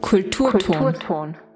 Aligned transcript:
Kulturton. 0.00 0.52
Herzlich 0.52 1.51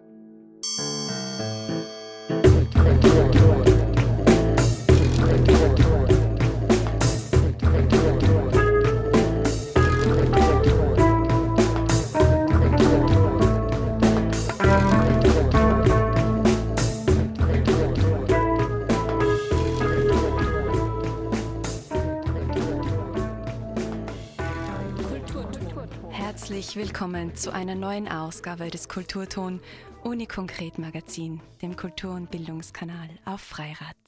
willkommen 26.97 27.37
zu 27.37 27.53
einer 27.53 27.75
neuen 27.75 28.09
Ausgabe 28.09 28.71
des 28.71 28.89
Kulturton 28.89 29.61
Unikonkret 30.03 30.79
Magazin, 30.79 31.43
dem 31.61 31.77
Kultur- 31.77 32.15
und 32.15 32.31
Bildungskanal 32.31 33.11
auf 33.27 33.43
Freirad. 33.43 33.99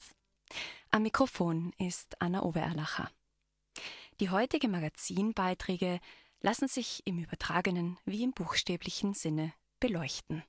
Am 0.89 1.03
Mikrofon 1.03 1.71
ist 1.77 2.19
Anna 2.19 2.41
Obererlacher. 2.41 3.11
Die 4.19 4.31
heutigen 4.31 4.71
Magazinbeiträge 4.71 5.99
lassen 6.41 6.67
sich 6.67 7.05
im 7.05 7.19
übertragenen 7.19 7.99
wie 8.05 8.23
im 8.23 8.31
buchstäblichen 8.31 9.13
Sinne 9.13 9.53
beleuchten. 9.79 10.41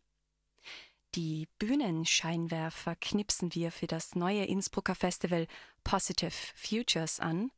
Die 1.16 1.46
Bühnenscheinwerfer 1.58 2.96
knipsen 2.96 3.54
wir 3.54 3.70
für 3.70 3.86
das 3.86 4.14
neue 4.14 4.46
Innsbrucker 4.46 4.94
Festival 4.94 5.46
Positive 5.84 6.32
Futures 6.54 7.20
an, 7.20 7.50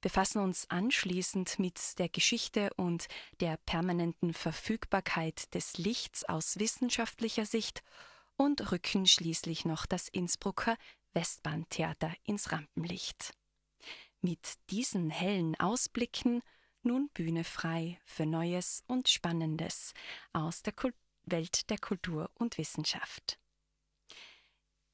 befassen 0.00 0.40
uns 0.40 0.68
anschließend 0.70 1.58
mit 1.58 1.98
der 1.98 2.08
Geschichte 2.08 2.70
und 2.76 3.08
der 3.40 3.56
permanenten 3.56 4.32
Verfügbarkeit 4.32 5.54
des 5.54 5.78
Lichts 5.78 6.24
aus 6.24 6.58
wissenschaftlicher 6.58 7.46
Sicht 7.46 7.82
und 8.36 8.70
rücken 8.70 9.06
schließlich 9.06 9.64
noch 9.64 9.86
das 9.86 10.08
Innsbrucker 10.08 10.76
Westbahntheater 11.14 12.14
ins 12.24 12.52
Rampenlicht. 12.52 13.32
Mit 14.20 14.54
diesen 14.70 15.10
hellen 15.10 15.58
Ausblicken 15.58 16.42
nun 16.82 17.08
Bühne 17.10 17.44
frei 17.44 18.00
für 18.04 18.26
Neues 18.26 18.82
und 18.86 19.08
Spannendes 19.08 19.94
aus 20.32 20.62
der 20.62 20.72
Kult 20.72 20.94
Welt 21.30 21.70
der 21.70 21.78
Kultur 21.78 22.30
und 22.34 22.58
Wissenschaft. 22.58 23.38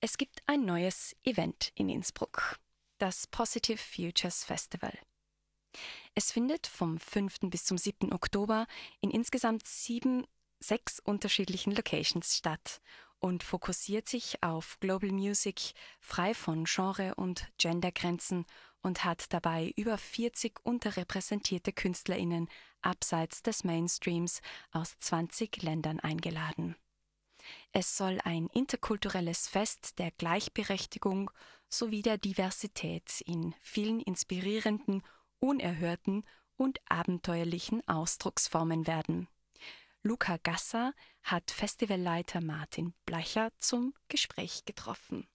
Es 0.01 0.17
gibt 0.19 0.43
ein 0.47 0.65
neues 0.65 1.17
Event 1.25 1.73
in 1.75 1.89
Innsbruck, 1.89 2.59
das 2.99 3.27
Positive 3.27 3.79
Futures 3.79 4.45
Festival. 4.45 4.97
Es 6.15 6.31
findet 6.31 6.67
vom 6.67 6.99
5. 6.99 7.41
bis 7.51 7.65
zum 7.65 7.79
7. 7.79 8.13
Oktober 8.13 8.67
in 9.01 9.11
insgesamt 9.11 9.67
sieben, 9.67 10.27
sechs 10.61 11.01
unterschiedlichen 11.01 11.73
Locations 11.73 12.37
statt 12.37 12.81
und 13.19 13.43
fokussiert 13.43 14.09
sich 14.09 14.43
auf 14.43 14.79
Global 14.81 15.11
Music 15.11 15.73
frei 16.01 16.35
von 16.35 16.65
Genre- 16.65 17.15
und 17.15 17.49
Gendergrenzen 17.59 18.45
und 18.83 19.05
hat 19.05 19.33
dabei 19.33 19.73
über 19.77 19.97
40 19.97 20.61
unterrepräsentierte 20.63 21.73
KünstlerInnen 21.73 22.49
abseits 22.83 23.43
des 23.43 23.65
Mainstreams 23.65 24.43
aus 24.73 24.99
20 24.99 25.63
Ländern 25.63 26.01
eingeladen. 26.01 26.77
Es 27.77 27.97
soll 27.97 28.21
ein 28.23 28.47
interkulturelles 28.53 29.49
Fest 29.49 29.99
der 29.99 30.13
Gleichberechtigung 30.13 31.33
sowie 31.69 32.03
der 32.03 32.19
Diversität 32.19 33.21
in 33.23 33.53
vielen 33.61 33.99
inspirierenden, 33.99 35.03
unerhörten 35.41 36.25
und 36.57 36.79
abenteuerlichen 36.89 37.87
Ausdrucksformen 37.89 38.87
werden. 38.87 39.27
Luca 40.05 40.37
Gasser 40.37 40.95
hat 41.25 41.51
Festivalleiter 41.51 42.41
Martin 42.41 42.95
Bleicher 43.07 43.51
zum 43.59 43.93
Gespräch 44.07 44.65
getroffen. 44.65 45.27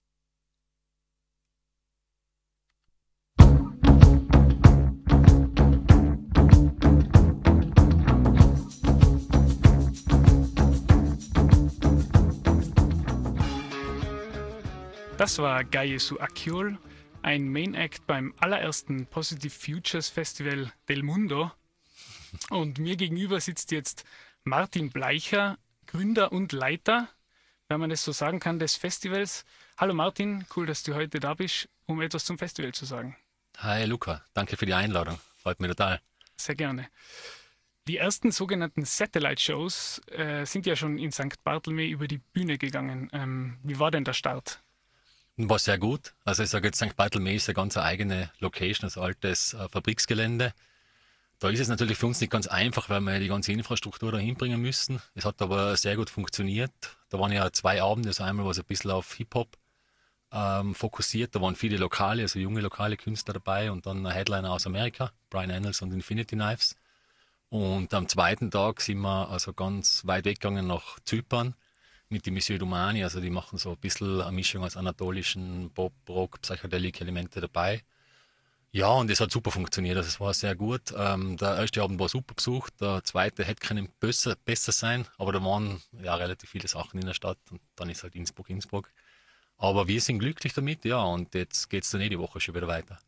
Das 15.20 15.36
war 15.36 15.64
Gayesu 15.64 16.18
Akiol, 16.18 16.78
ein 17.20 17.52
Main 17.52 17.74
Act 17.74 18.06
beim 18.06 18.32
allerersten 18.38 19.04
Positive 19.04 19.52
Futures 19.52 20.08
Festival 20.08 20.72
del 20.88 21.02
Mundo. 21.02 21.52
Und 22.48 22.78
mir 22.78 22.96
gegenüber 22.96 23.38
sitzt 23.38 23.70
jetzt 23.70 24.06
Martin 24.44 24.88
Bleicher, 24.88 25.58
Gründer 25.84 26.32
und 26.32 26.52
Leiter, 26.52 27.06
wenn 27.68 27.80
man 27.80 27.90
es 27.90 28.02
so 28.02 28.12
sagen 28.12 28.40
kann, 28.40 28.58
des 28.58 28.76
Festivals. 28.76 29.44
Hallo 29.76 29.92
Martin, 29.92 30.46
cool, 30.56 30.64
dass 30.64 30.84
du 30.84 30.94
heute 30.94 31.20
da 31.20 31.34
bist, 31.34 31.68
um 31.84 32.00
etwas 32.00 32.24
zum 32.24 32.38
Festival 32.38 32.72
zu 32.72 32.86
sagen. 32.86 33.14
Hi 33.58 33.84
Luca, 33.84 34.24
danke 34.32 34.56
für 34.56 34.64
die 34.64 34.72
Einladung. 34.72 35.20
Freut 35.42 35.60
mich 35.60 35.68
total. 35.68 36.00
Sehr 36.38 36.54
gerne. 36.54 36.88
Die 37.88 37.98
ersten 37.98 38.32
sogenannten 38.32 38.86
Satellite-Shows 38.86 40.00
äh, 40.12 40.46
sind 40.46 40.64
ja 40.64 40.76
schon 40.76 40.96
in 40.96 41.12
St. 41.12 41.44
Barthelme 41.44 41.84
über 41.84 42.08
die 42.08 42.22
Bühne 42.32 42.56
gegangen. 42.56 43.10
Ähm, 43.12 43.58
wie 43.62 43.78
war 43.78 43.90
denn 43.90 44.04
der 44.04 44.14
Start? 44.14 44.62
War 45.48 45.58
sehr 45.58 45.78
gut. 45.78 46.12
Also 46.24 46.42
ich 46.42 46.50
sage 46.50 46.68
jetzt, 46.68 46.78
St. 46.78 46.96
Barthelme 46.96 47.34
ist 47.34 47.48
eine 47.48 47.54
ganz 47.54 47.76
eigene 47.76 48.30
Location, 48.40 48.84
also 48.84 49.00
altes 49.00 49.54
äh, 49.54 49.68
Fabriksgelände. 49.68 50.52
Da 51.38 51.48
ist 51.48 51.60
es 51.60 51.68
natürlich 51.68 51.96
für 51.96 52.06
uns 52.06 52.20
nicht 52.20 52.30
ganz 52.30 52.46
einfach, 52.46 52.90
weil 52.90 53.00
wir 53.00 53.18
die 53.18 53.28
ganze 53.28 53.52
Infrastruktur 53.52 54.12
da 54.12 54.18
hinbringen 54.18 54.60
müssen. 54.60 55.00
Es 55.14 55.24
hat 55.24 55.40
aber 55.40 55.76
sehr 55.76 55.96
gut 55.96 56.10
funktioniert. 56.10 56.72
Da 57.08 57.18
waren 57.18 57.32
ja 57.32 57.50
zwei 57.52 57.80
Abende, 57.82 58.10
also 58.10 58.22
einmal 58.22 58.44
war 58.44 58.50
es 58.50 58.58
ein 58.58 58.66
bisschen 58.66 58.90
auf 58.90 59.14
Hip-Hop 59.14 59.56
ähm, 60.32 60.74
fokussiert. 60.74 61.34
Da 61.34 61.40
waren 61.40 61.56
viele 61.56 61.78
lokale, 61.78 62.22
also 62.22 62.38
junge 62.38 62.60
lokale 62.60 62.98
Künstler 62.98 63.32
dabei 63.34 63.70
und 63.72 63.86
dann 63.86 64.06
ein 64.06 64.12
Headliner 64.12 64.52
aus 64.52 64.66
Amerika, 64.66 65.12
Brian 65.30 65.50
Annels 65.50 65.80
und 65.80 65.92
Infinity 65.92 66.36
Knives. 66.36 66.76
Und 67.48 67.94
am 67.94 68.06
zweiten 68.08 68.50
Tag 68.50 68.82
sind 68.82 68.98
wir 68.98 69.30
also 69.30 69.54
ganz 69.54 70.06
weit 70.06 70.26
weggegangen 70.26 70.66
nach 70.66 71.00
Zypern 71.06 71.54
mit 72.10 72.26
die 72.26 72.30
Monsieur 72.30 72.58
Dumani. 72.58 73.02
Also 73.02 73.20
die 73.20 73.30
machen 73.30 73.58
so 73.58 73.70
ein 73.70 73.78
bisschen 73.78 74.20
eine 74.20 74.32
Mischung 74.32 74.62
aus 74.64 74.76
anatolischen 74.76 75.70
Pop, 75.72 75.92
Rock, 76.08 76.40
Psychedelik-Elemente 76.42 77.40
dabei. 77.40 77.82
Ja, 78.72 78.88
und 78.90 79.10
es 79.10 79.20
hat 79.20 79.32
super 79.32 79.50
funktioniert. 79.50 79.96
Also 79.96 80.08
es 80.08 80.20
war 80.20 80.32
sehr 80.32 80.54
gut. 80.54 80.92
Ähm, 80.96 81.36
der 81.36 81.56
erste 81.56 81.82
Abend 81.82 81.98
war 81.98 82.08
super 82.08 82.34
besucht, 82.34 82.80
der 82.80 83.02
zweite 83.02 83.44
hätte 83.44 83.66
können 83.66 83.88
besser, 83.98 84.36
besser 84.44 84.70
sein, 84.70 85.06
aber 85.18 85.32
da 85.32 85.44
waren 85.44 85.82
ja 86.02 86.14
relativ 86.14 86.50
viele 86.50 86.68
Sachen 86.68 87.00
in 87.00 87.06
der 87.06 87.14
Stadt 87.14 87.38
und 87.50 87.60
dann 87.74 87.90
ist 87.90 88.04
halt 88.04 88.14
Innsbruck, 88.14 88.48
Innsbruck. 88.48 88.92
Aber 89.56 89.88
wir 89.88 90.00
sind 90.00 90.20
glücklich 90.20 90.54
damit, 90.54 90.84
ja, 90.84 91.02
und 91.02 91.34
jetzt 91.34 91.68
geht 91.68 91.84
es 91.84 91.90
dann 91.90 92.00
eh 92.00 92.08
die 92.08 92.18
Woche 92.18 92.40
schon 92.40 92.54
wieder 92.54 92.68
weiter. 92.68 92.98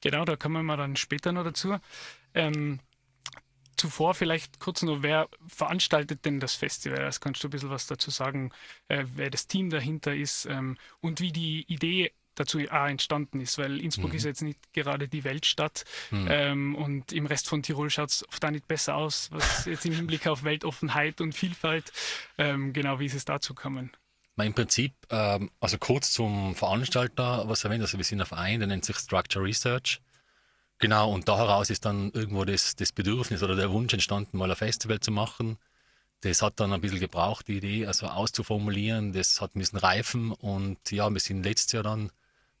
Genau, 0.00 0.24
da 0.24 0.34
kommen 0.34 0.66
wir 0.66 0.76
dann 0.76 0.96
später 0.96 1.30
noch 1.30 1.44
dazu. 1.44 1.78
Ähm, 2.34 2.80
zuvor 3.82 4.14
vielleicht 4.14 4.60
kurz 4.60 4.82
noch, 4.82 5.02
wer 5.02 5.28
veranstaltet 5.48 6.24
denn 6.24 6.38
das 6.38 6.54
Festival? 6.54 6.98
Das 7.00 7.20
kannst 7.20 7.42
du 7.42 7.48
ein 7.48 7.50
bisschen 7.50 7.70
was 7.70 7.86
dazu 7.88 8.10
sagen, 8.10 8.52
äh, 8.88 9.04
wer 9.16 9.28
das 9.28 9.48
Team 9.48 9.70
dahinter 9.70 10.14
ist 10.14 10.46
ähm, 10.46 10.78
und 11.00 11.20
wie 11.20 11.32
die 11.32 11.64
Idee 11.66 12.12
dazu 12.36 12.60
auch 12.70 12.86
entstanden 12.86 13.40
ist, 13.40 13.58
weil 13.58 13.80
Innsbruck 13.80 14.12
Mhm. 14.12 14.16
ist 14.16 14.24
jetzt 14.24 14.42
nicht 14.42 14.72
gerade 14.72 15.08
die 15.08 15.24
Weltstadt 15.24 15.84
Mhm. 16.12 16.26
ähm, 16.30 16.74
und 16.76 17.12
im 17.12 17.26
Rest 17.26 17.48
von 17.48 17.62
Tirol 17.62 17.90
schaut 17.90 18.10
es 18.10 18.26
oft 18.28 18.42
auch 18.44 18.50
nicht 18.50 18.68
besser 18.68 18.94
aus, 18.94 19.28
was 19.32 19.64
jetzt 19.66 19.84
im 19.84 19.92
Hinblick 19.92 20.26
auf 20.28 20.44
Weltoffenheit 20.44 21.20
und 21.20 21.34
Vielfalt, 21.34 21.92
ähm, 22.38 22.72
genau 22.72 23.00
wie 23.00 23.06
ist 23.06 23.14
es 23.14 23.24
dazu 23.24 23.54
gekommen? 23.54 23.90
Na, 24.36 24.44
Im 24.44 24.54
Prinzip, 24.54 24.94
ähm, 25.10 25.50
also 25.60 25.76
kurz 25.76 26.12
zum 26.12 26.54
Veranstalter 26.54 27.48
was 27.48 27.64
erwähnt, 27.64 27.82
also 27.82 27.98
wir 27.98 28.04
sind 28.04 28.20
ein 28.20 28.26
Verein, 28.26 28.60
der 28.60 28.68
nennt 28.68 28.84
sich 28.84 28.96
Structure 28.96 29.44
Research. 29.44 30.00
Genau, 30.82 31.12
und 31.12 31.28
da 31.28 31.36
heraus 31.38 31.70
ist 31.70 31.84
dann 31.84 32.10
irgendwo 32.10 32.44
das, 32.44 32.74
das 32.74 32.90
Bedürfnis 32.90 33.44
oder 33.44 33.54
der 33.54 33.70
Wunsch 33.70 33.92
entstanden, 33.92 34.36
mal 34.36 34.50
ein 34.50 34.56
Festival 34.56 34.98
zu 34.98 35.12
machen. 35.12 35.56
Das 36.22 36.42
hat 36.42 36.58
dann 36.58 36.72
ein 36.72 36.80
bisschen 36.80 36.98
gebraucht, 36.98 37.46
die 37.46 37.58
Idee, 37.58 37.86
also 37.86 38.08
auszuformulieren. 38.08 39.12
Das 39.12 39.40
hat 39.40 39.54
ein 39.54 39.60
bisschen 39.60 39.78
reifen 39.78 40.32
und 40.32 40.90
ja, 40.90 41.08
wir 41.08 41.20
sind 41.20 41.44
letztes 41.44 41.70
Jahr 41.70 41.84
dann 41.84 42.10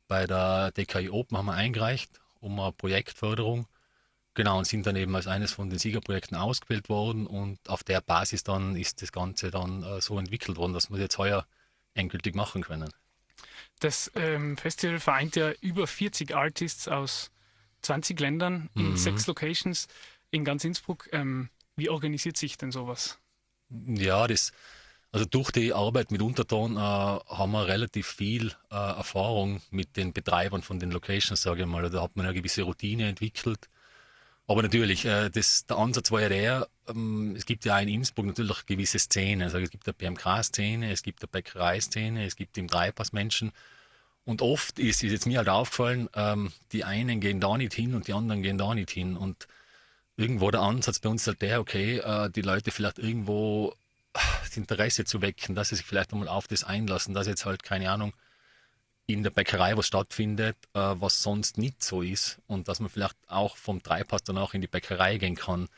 bei 0.06 0.28
der 0.28 0.70
DKI 0.70 1.10
Open 1.10 1.36
haben 1.36 1.46
wir 1.46 1.54
eingereicht 1.54 2.20
um 2.38 2.60
eine 2.60 2.70
Projektförderung. 2.70 3.66
Genau, 4.34 4.56
und 4.56 4.68
sind 4.68 4.86
dann 4.86 4.94
eben 4.94 5.16
als 5.16 5.26
eines 5.26 5.50
von 5.50 5.68
den 5.68 5.80
Siegerprojekten 5.80 6.36
ausgewählt 6.36 6.88
worden 6.88 7.26
und 7.26 7.58
auf 7.68 7.82
der 7.82 8.00
Basis 8.02 8.44
dann 8.44 8.76
ist 8.76 9.02
das 9.02 9.10
Ganze 9.10 9.50
dann 9.50 9.82
äh, 9.82 10.00
so 10.00 10.16
entwickelt 10.16 10.58
worden, 10.58 10.74
dass 10.74 10.90
wir 10.90 10.94
das 10.94 11.06
jetzt 11.06 11.18
heuer 11.18 11.44
endgültig 11.94 12.36
machen 12.36 12.62
können. 12.62 12.92
Das 13.80 14.12
ähm, 14.14 14.56
Festival 14.56 15.00
vereint 15.00 15.34
ja 15.34 15.50
über 15.60 15.88
40 15.88 16.36
Artists 16.36 16.86
aus 16.86 17.31
20 17.82 18.18
Ländern 18.20 18.70
in 18.74 18.90
Mhm. 18.90 18.96
sechs 18.96 19.26
Locations 19.26 19.88
in 20.30 20.44
ganz 20.44 20.64
Innsbruck. 20.64 21.08
Ähm, 21.12 21.50
wie 21.76 21.88
organisiert 21.90 22.36
sich 22.36 22.56
denn 22.56 22.72
sowas? 22.72 23.18
Ja, 23.70 24.26
das, 24.26 24.52
also 25.12 25.26
durch 25.26 25.50
die 25.50 25.72
Arbeit 25.72 26.10
mit 26.10 26.22
Unterton 26.22 26.76
äh, 26.76 26.80
haben 26.80 27.52
wir 27.52 27.66
relativ 27.66 28.06
viel 28.06 28.52
äh, 28.70 28.74
Erfahrung 28.74 29.60
mit 29.70 29.96
den 29.96 30.12
Betreibern 30.12 30.62
von 30.62 30.78
den 30.78 30.90
Locations, 30.90 31.40
sage 31.40 31.62
ich 31.62 31.66
mal. 31.66 31.88
Da 31.90 32.02
hat 32.02 32.16
man 32.16 32.26
eine 32.26 32.34
gewisse 32.34 32.62
Routine 32.62 33.08
entwickelt. 33.08 33.68
Aber 34.46 34.62
natürlich, 34.62 35.04
äh, 35.06 35.30
das, 35.30 35.66
der 35.66 35.78
Ansatz 35.78 36.10
war 36.10 36.20
ja 36.20 36.28
der, 36.28 36.68
ähm, 36.88 37.34
es 37.36 37.46
gibt 37.46 37.64
ja 37.64 37.78
in 37.78 37.88
Innsbruck 37.88 38.26
natürlich 38.26 38.66
gewisse 38.66 38.98
Szenen. 38.98 39.42
Also 39.42 39.58
es 39.58 39.70
gibt 39.70 39.86
eine 39.86 39.94
BMK-Szene, 39.94 40.90
es 40.92 41.02
gibt 41.02 41.22
eine 41.22 41.28
Bäckerei-Szene, 41.28 42.26
es 42.26 42.36
gibt 42.36 42.58
im 42.58 42.66
Dreipass 42.66 43.12
Menschen. 43.12 43.52
Und 44.24 44.40
oft 44.40 44.78
ist, 44.78 45.02
ist 45.02 45.12
jetzt 45.12 45.26
mir 45.26 45.38
halt 45.38 45.48
aufgefallen, 45.48 46.08
ähm, 46.14 46.52
die 46.72 46.84
einen 46.84 47.20
gehen 47.20 47.40
da 47.40 47.56
nicht 47.56 47.74
hin 47.74 47.94
und 47.94 48.06
die 48.06 48.12
anderen 48.12 48.42
gehen 48.42 48.58
da 48.58 48.74
nicht 48.74 48.90
hin. 48.90 49.16
Und 49.16 49.48
irgendwo 50.16 50.50
der 50.50 50.60
Ansatz 50.60 51.00
bei 51.00 51.08
uns 51.08 51.22
ist 51.22 51.26
halt 51.26 51.42
der, 51.42 51.60
okay, 51.60 51.98
äh, 51.98 52.30
die 52.30 52.42
Leute 52.42 52.70
vielleicht 52.70 52.98
irgendwo 52.98 53.74
das 54.12 54.56
Interesse 54.56 55.04
zu 55.04 55.22
wecken, 55.22 55.54
dass 55.54 55.70
sie 55.70 55.76
sich 55.76 55.86
vielleicht 55.86 56.12
einmal 56.12 56.28
auf 56.28 56.46
das 56.46 56.64
einlassen, 56.64 57.14
dass 57.14 57.26
jetzt 57.26 57.46
halt, 57.46 57.62
keine 57.62 57.90
Ahnung, 57.90 58.12
in 59.06 59.22
der 59.22 59.30
Bäckerei 59.30 59.76
was 59.76 59.86
stattfindet, 59.86 60.56
äh, 60.74 60.78
was 60.78 61.22
sonst 61.22 61.58
nicht 61.58 61.82
so 61.82 62.02
ist 62.02 62.38
und 62.46 62.68
dass 62.68 62.80
man 62.80 62.88
vielleicht 62.88 63.16
auch 63.26 63.56
vom 63.56 63.82
Dreipass 63.82 64.22
danach 64.22 64.54
in 64.54 64.60
die 64.60 64.68
Bäckerei 64.68 65.18
gehen 65.18 65.34
kann. 65.34 65.68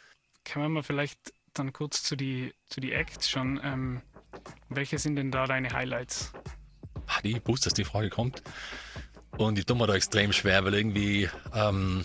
Kann 0.45 0.63
man 0.63 0.73
mal 0.73 0.83
vielleicht 0.83 1.19
dann 1.55 1.73
kurz 1.73 2.03
zu 2.03 2.17
die, 2.17 2.53
zu 2.69 2.81
die 2.81 2.93
Acts 2.93 3.31
schon, 3.31 3.61
ähm, 3.65 4.03
welche 4.69 4.99
sind 4.99 5.17
denn 5.17 5.31
da 5.31 5.47
deine 5.47 5.71
Highlights? 5.71 6.33
Ah, 7.07 7.21
ich 7.23 7.41
wusste, 7.47 7.69
dass 7.69 7.75
die 7.75 7.85
Frage 7.85 8.11
kommt 8.11 8.43
und 9.37 9.59
ich 9.59 9.67
tue 9.67 9.77
mir 9.77 9.87
da 9.87 9.95
extrem 9.95 10.33
schwer, 10.33 10.65
weil 10.65 10.75
irgendwie, 10.75 11.29
ähm, 11.55 12.05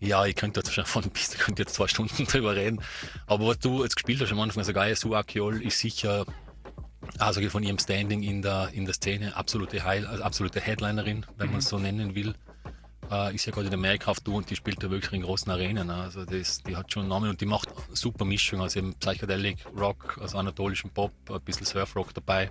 ja, 0.00 0.26
ich 0.26 0.36
könnte 0.36 0.60
jetzt 0.60 0.72
schon 0.72 0.84
von 0.86 1.02
bis, 1.10 1.34
ich 1.34 1.40
könnte 1.40 1.62
jetzt 1.62 1.74
zwei 1.74 1.88
Stunden 1.88 2.24
drüber 2.26 2.54
reden, 2.54 2.80
aber 3.26 3.46
was 3.46 3.58
du 3.58 3.82
jetzt 3.82 3.96
gespielt 3.96 4.20
hast 4.20 4.32
am 4.32 4.40
Anfang, 4.40 4.60
also 4.60 4.72
Gaia 4.72 4.94
Suakiol 4.94 5.62
ist 5.62 5.78
sicher 5.78 6.26
also 7.18 7.40
von 7.48 7.62
ihrem 7.62 7.78
Standing 7.78 8.22
in 8.22 8.42
der, 8.42 8.70
in 8.72 8.84
der 8.84 8.94
Szene, 8.94 9.36
absolute, 9.36 9.84
Heil, 9.84 10.06
also 10.06 10.22
absolute 10.22 10.60
Headlinerin, 10.60 11.26
wenn 11.36 11.46
mhm. 11.46 11.52
man 11.52 11.58
es 11.60 11.68
so 11.68 11.78
nennen 11.78 12.14
will. 12.14 12.34
Äh, 13.10 13.34
ist 13.34 13.46
ja 13.46 13.52
gerade 13.52 13.68
in 13.68 13.74
Amerika 13.74 14.10
auf 14.10 14.20
Tour 14.20 14.36
und 14.36 14.50
die 14.50 14.56
spielt 14.56 14.82
da 14.82 14.90
wirklich 14.90 15.12
in 15.12 15.22
großen 15.22 15.50
Arenen. 15.50 15.90
Also 15.90 16.24
das, 16.24 16.62
die 16.62 16.76
hat 16.76 16.92
schon 16.92 17.02
einen 17.02 17.10
Namen 17.10 17.30
und 17.30 17.40
die 17.40 17.46
macht 17.46 17.68
super 17.92 18.24
Mischung, 18.24 18.60
also 18.60 18.80
eben 18.80 18.94
Psychedelic 18.94 19.58
Rock, 19.78 20.18
also 20.20 20.38
anatolischen 20.38 20.90
Pop, 20.90 21.12
ein 21.30 21.40
bisschen 21.42 21.66
Surfrock 21.66 22.12
dabei. 22.14 22.50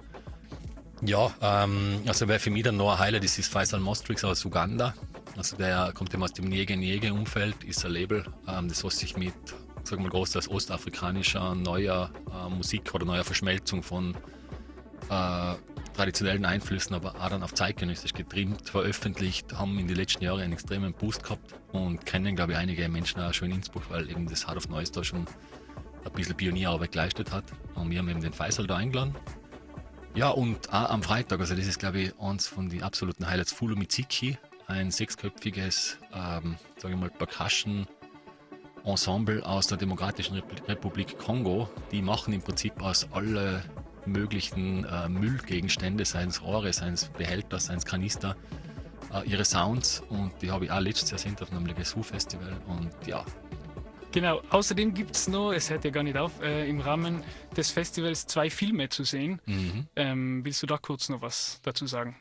Ja, 1.01 1.33
ähm, 1.42 2.01
also 2.07 2.27
wer 2.27 2.39
für 2.39 2.50
mich 2.50 2.63
dann 2.63 2.77
noch 2.77 2.94
ein 2.94 3.00
Highlight 3.00 3.24
ist, 3.25 3.38
ist 3.38 3.51
Faisal 3.51 3.80
Mostrix 3.80 4.24
aus 4.24 4.45
Uganda. 4.45 4.94
Also 5.36 5.57
der 5.57 5.92
kommt 5.94 6.13
eben 6.13 6.24
aus 6.24 6.33
dem 6.33 6.45
Niege-Niege-Umfeld, 6.45 7.63
ist 7.65 7.86
ein 7.86 7.92
Label, 7.92 8.25
ähm, 8.47 8.69
das 8.69 8.83
was 8.83 8.97
sich 8.97 9.18
mit, 9.18 9.33
sagen 9.83 10.01
wir 10.01 10.03
mal, 10.03 10.09
groß 10.09 10.36
als 10.38 10.50
ostafrikanischer 10.50 11.53
neuer 11.56 12.12
äh, 12.31 12.50
Musik 12.50 12.94
oder 12.94 13.06
neuer 13.06 13.25
Verschmelzung 13.25 13.83
von 13.83 14.15
äh, 15.09 15.56
traditionellen 15.94 16.45
Einflüssen, 16.45 16.95
aber 16.95 17.15
auch 17.15 17.30
dann 17.30 17.44
auf 17.44 17.53
zeitgenössisch 17.53 18.13
getrimmt, 18.13 18.69
veröffentlicht, 18.69 19.53
haben 19.53 19.77
in 19.77 19.88
den 19.88 19.97
letzten 19.97 20.24
Jahren 20.24 20.42
einen 20.42 20.53
extremen 20.53 20.94
Boost 20.94 21.24
gehabt 21.24 21.53
und 21.74 22.06
kennen, 22.06 22.36
glaube 22.36 22.53
ich, 22.53 22.57
einige 22.57 22.88
Menschen 22.88 23.21
auch 23.21 23.33
schon 23.33 23.50
in 23.50 23.57
Innsbruck, 23.57 23.89
weil 23.89 24.09
eben 24.09 24.27
das 24.27 24.47
Heart 24.47 24.57
of 24.57 24.69
Noise 24.69 24.94
da 24.94 25.03
schon 25.03 25.25
ein 26.06 26.12
bisschen 26.13 26.36
Pionierarbeit 26.36 26.94
geleistet 26.94 27.31
hat. 27.31 27.45
Und 27.75 27.89
wir 27.89 28.00
haben 28.00 28.09
eben 28.09 28.21
den 28.21 28.33
Faisal 28.33 28.68
da 28.68 28.77
eingeladen. 28.77 29.15
Ja, 30.15 30.29
und 30.29 30.69
auch 30.73 30.91
am 30.91 31.03
Freitag, 31.03 31.41
also 31.41 31.56
das 31.56 31.67
ist, 31.67 31.77
glaube 31.77 32.00
ich, 32.00 32.19
eins 32.21 32.47
von 32.47 32.69
den 32.69 32.83
absoluten 32.83 33.27
Highlights, 33.27 33.51
Fulu 33.51 33.75
Miziki, 33.75 34.38
ein 34.65 34.89
sechsköpfiges, 34.89 35.97
ähm, 36.13 36.56
sage 36.77 36.94
ich 36.94 37.00
mal, 37.00 37.09
Percussion 37.09 37.85
Ensemble 38.85 39.45
aus 39.45 39.67
der 39.67 39.77
Demokratischen 39.77 40.41
Republik 40.69 41.17
Kongo. 41.17 41.69
Die 41.91 42.01
machen 42.01 42.33
im 42.33 42.41
Prinzip 42.41 42.81
aus 42.81 43.09
alle 43.12 43.62
möglichen 44.06 44.85
äh, 44.85 45.09
Müllgegenstände, 45.09 46.06
seien 46.06 46.29
es 46.29 46.41
Rohre, 46.41 46.71
seien 46.71 46.94
es 46.94 47.09
Behälter, 47.09 47.59
seien 47.59 47.79
es 47.79 47.85
Kanister, 47.85 48.38
äh, 49.13 49.29
ihre 49.29 49.44
Sounds 49.44 50.01
und 50.07 50.31
die 50.41 50.50
habe 50.50 50.63
ich 50.63 50.71
auch 50.71 50.79
letztes 50.79 51.11
Jahr 51.11 51.18
gesehen 51.18 51.35
auf 51.41 51.51
einem 51.51 51.65
Legacy 51.65 52.01
Festival 52.01 52.56
und 52.68 52.91
ja. 53.06 53.25
Genau, 54.15 54.41
außerdem 54.50 54.94
gibt 54.94 55.13
es 55.13 55.27
noch, 55.27 55.51
es 55.51 55.69
hört 55.69 55.83
ja 55.83 55.91
gar 55.91 56.01
nicht 56.01 56.15
auf, 56.15 56.41
äh, 56.41 56.69
im 56.69 56.79
Rahmen 56.79 57.21
des 57.57 57.69
Festivals 57.69 58.25
zwei 58.25 58.50
Filme 58.50 58.88
zu 58.88 59.03
sehen. 59.03 59.41
Mhm. 59.45 59.88
Ähm, 59.97 60.45
willst 60.45 60.63
du 60.63 60.67
da 60.67 60.77
kurz 60.77 61.09
noch 61.09 61.21
was 61.21 61.59
dazu 61.63 61.85
sagen? 61.85 62.15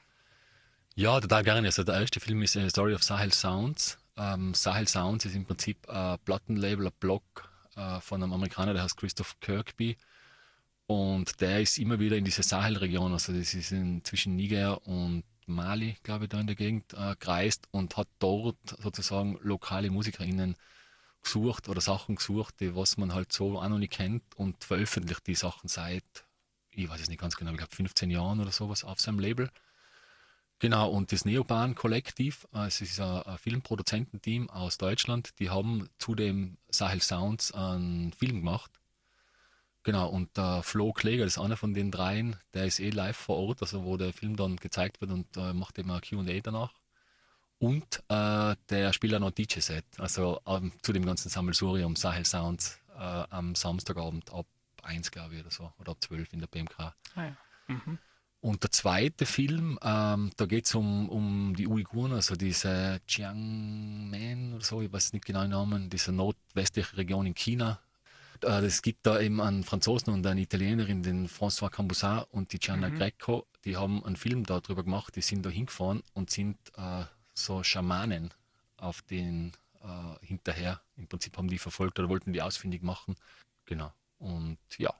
Ja, 0.96 1.20
total 1.20 1.44
gerne. 1.44 1.68
Also 1.68 1.84
der 1.84 2.00
erste 2.00 2.18
Film 2.18 2.42
ist 2.42 2.56
A 2.56 2.68
Story 2.68 2.94
of 2.94 3.04
Sahel 3.04 3.32
Sounds. 3.32 3.96
Ähm, 4.16 4.54
Sahel 4.54 4.88
Sounds 4.88 5.24
ist 5.24 5.36
im 5.36 5.44
Prinzip 5.46 5.88
ein 5.88 6.18
Plattenlabel, 6.24 6.88
ein 6.88 6.92
Blog 6.98 7.22
äh, 7.76 8.00
von 8.00 8.20
einem 8.20 8.32
Amerikaner, 8.32 8.74
der 8.74 8.82
heißt 8.82 8.96
Christoph 8.96 9.38
Kirkby. 9.38 9.96
Und 10.88 11.40
der 11.40 11.60
ist 11.60 11.78
immer 11.78 12.00
wieder 12.00 12.16
in 12.16 12.24
diese 12.24 12.42
Sahelregion, 12.42 13.12
also 13.12 13.32
das 13.32 13.54
ist 13.54 13.70
in, 13.70 14.02
zwischen 14.02 14.34
Niger 14.34 14.84
und 14.84 15.22
Mali, 15.46 15.96
glaube 16.02 16.24
ich, 16.24 16.30
da 16.30 16.40
in 16.40 16.48
der 16.48 16.56
Gegend 16.56 16.92
äh, 16.94 17.14
gereist 17.20 17.68
und 17.70 17.96
hat 17.96 18.08
dort 18.18 18.58
sozusagen 18.82 19.38
lokale 19.42 19.90
MusikerInnen 19.90 20.56
gesucht 21.24 21.68
oder 21.68 21.80
Sachen 21.80 22.16
gesucht, 22.16 22.60
die 22.60 22.76
was 22.76 22.96
man 22.96 23.14
halt 23.14 23.32
so 23.32 23.58
auch 23.58 23.68
noch 23.68 23.78
nicht 23.78 23.92
kennt 23.92 24.22
und 24.36 24.62
veröffentlicht 24.64 25.26
die 25.26 25.34
Sachen 25.34 25.68
seit, 25.68 26.04
ich 26.70 26.88
weiß 26.88 27.00
es 27.00 27.08
nicht 27.08 27.20
ganz 27.20 27.36
genau, 27.36 27.52
ich 27.52 27.58
glaube 27.58 27.74
15 27.74 28.10
Jahren 28.10 28.40
oder 28.40 28.52
sowas 28.52 28.84
auf 28.84 29.00
seinem 29.00 29.18
Label. 29.18 29.50
Genau, 30.60 30.88
und 30.90 31.12
das 31.12 31.24
Neoban 31.24 31.74
Kollektiv, 31.74 32.46
äh, 32.54 32.66
es 32.66 32.80
ist 32.80 33.00
ein, 33.00 33.22
ein 33.22 33.38
Filmproduzententeam 33.38 34.48
aus 34.50 34.78
Deutschland, 34.78 35.38
die 35.38 35.50
haben 35.50 35.88
zu 35.98 36.14
dem 36.14 36.58
Sahel 36.70 37.02
Sounds 37.02 37.52
einen 37.52 38.12
Film 38.12 38.36
gemacht 38.36 38.70
Genau, 39.84 40.08
und 40.08 40.34
der 40.38 40.62
Flo 40.62 40.94
Kläger, 40.94 41.24
das 41.24 41.34
ist 41.34 41.42
einer 41.42 41.58
von 41.58 41.74
den 41.74 41.90
dreien, 41.90 42.36
der 42.54 42.64
ist 42.64 42.80
eh 42.80 42.88
live 42.88 43.16
vor 43.16 43.36
Ort, 43.36 43.60
also 43.60 43.84
wo 43.84 43.98
der 43.98 44.14
Film 44.14 44.34
dann 44.34 44.56
gezeigt 44.56 45.02
wird 45.02 45.10
und 45.12 45.36
äh, 45.36 45.52
macht 45.52 45.76
immer 45.78 46.00
QA 46.00 46.40
danach. 46.42 46.72
Und 47.64 48.02
äh, 48.10 48.56
der 48.68 48.92
spielt 48.92 49.14
auch 49.14 49.20
noch 49.20 49.30
DJ-Set, 49.30 49.86
also 49.96 50.38
ähm, 50.46 50.70
zu 50.82 50.92
dem 50.92 51.06
ganzen 51.06 51.30
Sammelsurium 51.30 51.96
Sahel 51.96 52.26
Sounds 52.26 52.78
äh, 52.94 52.98
am 52.98 53.54
Samstagabend 53.54 54.30
ab 54.34 54.44
1, 54.82 55.10
glaube 55.10 55.34
ich, 55.34 55.40
oder 55.40 55.50
so, 55.50 55.72
oder 55.78 55.92
ab 55.92 55.96
12 55.98 56.34
in 56.34 56.40
der 56.40 56.46
BMK. 56.46 56.78
Ah, 56.78 56.94
ja. 57.16 57.36
mhm. 57.68 57.98
Und 58.42 58.62
der 58.62 58.70
zweite 58.70 59.24
Film, 59.24 59.78
ähm, 59.82 60.30
da 60.36 60.44
geht 60.44 60.66
es 60.66 60.74
um, 60.74 61.08
um 61.08 61.56
die 61.56 61.66
Uiguren, 61.66 62.12
also 62.12 62.36
diese 62.36 63.00
Jiangmen 63.08 64.52
oder 64.52 64.64
so, 64.64 64.82
ich 64.82 64.92
weiß 64.92 65.14
nicht 65.14 65.24
genau 65.24 65.40
den 65.40 65.52
Namen, 65.52 65.88
diese 65.88 66.12
nordwestliche 66.12 66.98
Region 66.98 67.24
in 67.24 67.34
China, 67.34 67.80
äh, 68.42 68.62
es 68.66 68.82
gibt 68.82 69.06
da 69.06 69.18
eben 69.20 69.40
einen 69.40 69.64
Franzosen 69.64 70.12
und 70.12 70.26
eine 70.26 70.42
Italienerin, 70.42 71.02
den 71.02 71.28
François 71.30 71.70
Cambussat 71.70 72.28
und 72.30 72.52
die 72.52 72.58
Gianna 72.58 72.90
mhm. 72.90 72.98
Greco, 72.98 73.46
die 73.64 73.78
haben 73.78 74.04
einen 74.04 74.16
Film 74.16 74.44
darüber 74.44 74.84
gemacht, 74.84 75.16
die 75.16 75.22
sind 75.22 75.46
da 75.46 75.48
hingefahren 75.48 76.02
und 76.12 76.28
sind 76.28 76.58
äh, 76.76 77.04
so 77.34 77.62
Schamanen 77.62 78.32
auf 78.76 79.02
den 79.02 79.52
äh, 79.82 80.26
hinterher. 80.26 80.80
Im 80.96 81.08
Prinzip 81.08 81.36
haben 81.36 81.48
die 81.48 81.58
verfolgt 81.58 81.98
oder 81.98 82.08
wollten 82.08 82.32
die 82.32 82.42
ausfindig 82.42 82.82
machen. 82.82 83.16
Genau. 83.66 83.92
Und 84.18 84.58
ja, 84.78 84.94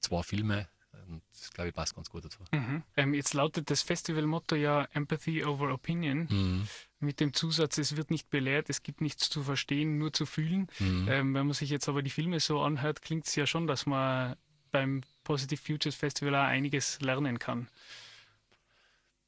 zwei 0.00 0.22
Filme, 0.22 0.68
und 1.08 1.22
das, 1.30 1.50
glaube 1.50 1.68
ich, 1.68 1.74
passt 1.74 1.94
ganz 1.94 2.10
gut 2.10 2.24
dazu. 2.24 2.38
Mhm. 2.52 2.82
Ähm, 2.96 3.14
jetzt 3.14 3.34
lautet 3.34 3.70
das 3.70 3.82
Festivalmotto 3.82 4.54
ja 4.54 4.86
Empathy 4.92 5.44
over 5.44 5.72
Opinion. 5.72 6.28
Mhm. 6.30 6.68
Mit 7.00 7.20
dem 7.20 7.32
Zusatz, 7.32 7.78
es 7.78 7.96
wird 7.96 8.10
nicht 8.10 8.30
belehrt, 8.30 8.70
es 8.70 8.82
gibt 8.82 9.00
nichts 9.00 9.28
zu 9.28 9.42
verstehen, 9.42 9.98
nur 9.98 10.12
zu 10.12 10.26
fühlen. 10.26 10.68
Mhm. 10.78 11.08
Ähm, 11.08 11.34
wenn 11.34 11.46
man 11.46 11.54
sich 11.54 11.70
jetzt 11.70 11.88
aber 11.88 12.02
die 12.02 12.10
Filme 12.10 12.40
so 12.40 12.60
anhört, 12.60 13.02
klingt 13.02 13.26
es 13.26 13.34
ja 13.34 13.46
schon, 13.46 13.66
dass 13.66 13.86
man 13.86 14.36
beim 14.70 15.02
Positive 15.24 15.60
Futures 15.60 15.94
Festival 15.94 16.34
auch 16.34 16.48
einiges 16.48 17.00
lernen 17.00 17.38
kann. 17.38 17.68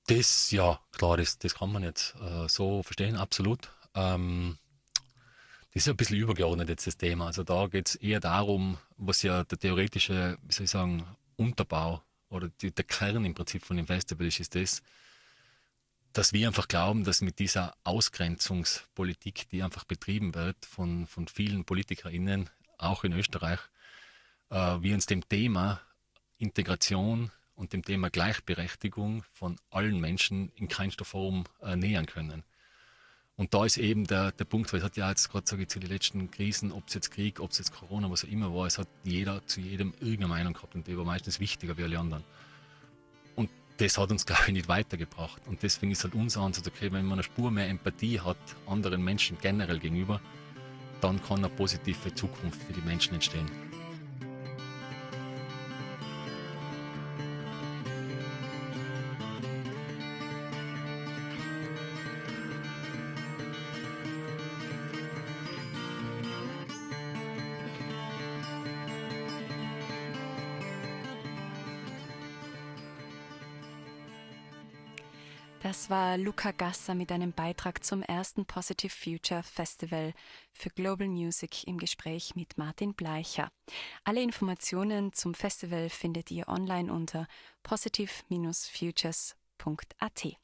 Das, 0.07 0.51
ja, 0.51 0.81
klar, 0.93 1.17
das, 1.17 1.39
das 1.39 1.55
kann 1.55 1.73
man 1.73 1.83
jetzt 1.83 2.15
äh, 2.21 2.49
so 2.49 2.83
verstehen, 2.83 3.17
absolut. 3.17 3.71
Ähm, 3.95 4.59
das 5.73 5.85
ist 5.85 5.89
ein 5.89 5.97
bisschen 5.97 6.19
übergeordnet 6.19 6.69
jetzt 6.69 6.87
das 6.87 6.97
Thema. 6.97 7.27
Also 7.27 7.43
da 7.43 7.67
geht 7.67 7.89
es 7.89 7.95
eher 7.97 8.21
darum, 8.21 8.79
was 8.97 9.23
ja 9.23 9.45
der 9.45 9.59
theoretische, 9.59 10.39
wie 10.43 10.53
soll 10.53 10.65
ich 10.65 10.71
sagen, 10.71 11.05
Unterbau 11.37 12.03
oder 12.29 12.49
die, 12.61 12.71
der 12.71 12.85
Kern 12.85 13.25
im 13.25 13.35
Prinzip 13.35 13.65
von 13.65 13.77
dem 13.77 13.87
Festival 13.87 14.27
ist, 14.27 14.41
ist 14.41 14.55
das, 14.55 14.83
dass 16.13 16.33
wir 16.33 16.47
einfach 16.47 16.69
glauben, 16.69 17.03
dass 17.03 17.23
mit 17.23 17.39
dieser 17.39 17.75
Ausgrenzungspolitik, 17.83 19.49
die 19.49 19.63
einfach 19.63 19.85
betrieben 19.85 20.35
wird 20.35 20.65
von, 20.65 21.07
von 21.07 21.27
vielen 21.27 21.65
PolitikerInnen, 21.65 22.51
auch 22.79 23.05
in 23.05 23.13
Österreich, 23.13 23.59
äh, 24.51 24.77
wir 24.81 24.95
uns 24.95 25.07
dem 25.07 25.29
Thema 25.29 25.81
Integration 26.39 27.33
und 27.57 27.73
dem 27.73 27.85
Thema 27.85 28.11
Gleichberechtigung 28.11 29.25
von 29.33 29.57
allen 29.71 30.01
Menschen 30.01 30.51
in 30.57 30.69
keinster 30.69 31.05
Form 31.05 31.45
äh, 31.63 31.77
nähern 31.77 32.07
können. 32.07 32.45
Und 33.37 33.53
da 33.53 33.65
ist 33.65 33.79
eben 33.79 34.07
der, 34.07 34.31
der 34.31 34.45
Punkt, 34.45 34.73
weil 34.73 34.79
es 34.79 34.85
hat 34.85 34.97
ja 34.97 35.11
jetzt 35.11 35.31
gerade 35.31 35.47
sage 35.47 35.63
ich, 35.63 35.69
zu 35.69 35.81
den 35.81 35.91
letzten 35.91 36.31
Krisen, 36.31 36.71
ob 36.71 36.87
es 36.87 36.95
jetzt 36.95 37.11
Krieg, 37.11 37.41
ob 37.41 37.51
es 37.51 37.59
jetzt 37.59 37.73
Corona, 37.73 38.09
was 38.11 38.25
auch 38.25 38.29
immer 38.29 38.55
war, 38.55 38.67
es 38.67 38.79
hat 38.79 38.87
jeder 39.03 39.45
zu 39.47 39.61
jedem 39.61 39.93
irgendeine 39.95 40.29
Meinung 40.29 40.53
gehabt 40.53 40.75
und 40.75 40.87
die 40.87 40.97
war 40.97 41.05
meistens 41.05 41.41
wichtiger 41.41 41.77
wie 41.77 41.83
alle 41.83 41.99
anderen. 41.99 42.23
Und 43.35 43.51
das 43.79 43.99
hat 43.99 44.13
uns, 44.13 44.25
glaube 44.27 44.43
ich, 44.47 44.53
nicht 44.53 44.69
weitergebracht. 44.69 45.43
Und 45.47 45.63
deswegen 45.65 45.91
ist 45.91 46.05
halt 46.05 46.15
unser 46.15 46.43
Ansatz, 46.43 46.67
okay, 46.69 46.93
wenn 46.93 47.07
man 47.07 47.15
eine 47.15 47.23
Spur 47.25 47.51
mehr 47.51 47.69
Empathie 47.69 48.21
hat, 48.21 48.37
anderen 48.67 49.03
Menschen 49.03 49.37
generell 49.41 49.81
gegenüber, 49.81 50.21
dann 51.01 51.21
kann 51.23 51.39
eine 51.39 51.49
positive 51.49 52.15
Zukunft 52.15 52.63
für 52.63 52.73
die 52.73 52.83
Menschen 52.83 53.15
entstehen. 53.15 53.51
Das 75.75 75.91
war 75.91 76.17
Luca 76.19 76.53
Gasser 76.53 76.95
mit 76.95 77.11
einem 77.11 77.33
Beitrag 77.33 77.85
zum 77.85 78.01
ersten 78.01 78.47
Positive 78.47 78.95
Future 78.95 79.43
Festival 79.43 80.15
für 80.53 80.71
Global 80.71 81.09
Music 81.09 81.67
im 81.67 81.79
Gespräch 81.79 82.37
mit 82.37 82.57
Martin 82.57 82.95
Bleicher. 82.95 83.51
Alle 84.05 84.23
Informationen 84.23 85.13
zum 85.13 85.35
Festival 85.35 85.91
findet 85.91 86.31
ihr 86.31 86.47
online 86.47 86.93
unter 86.93 87.27
positive-futures.at. 87.65 90.37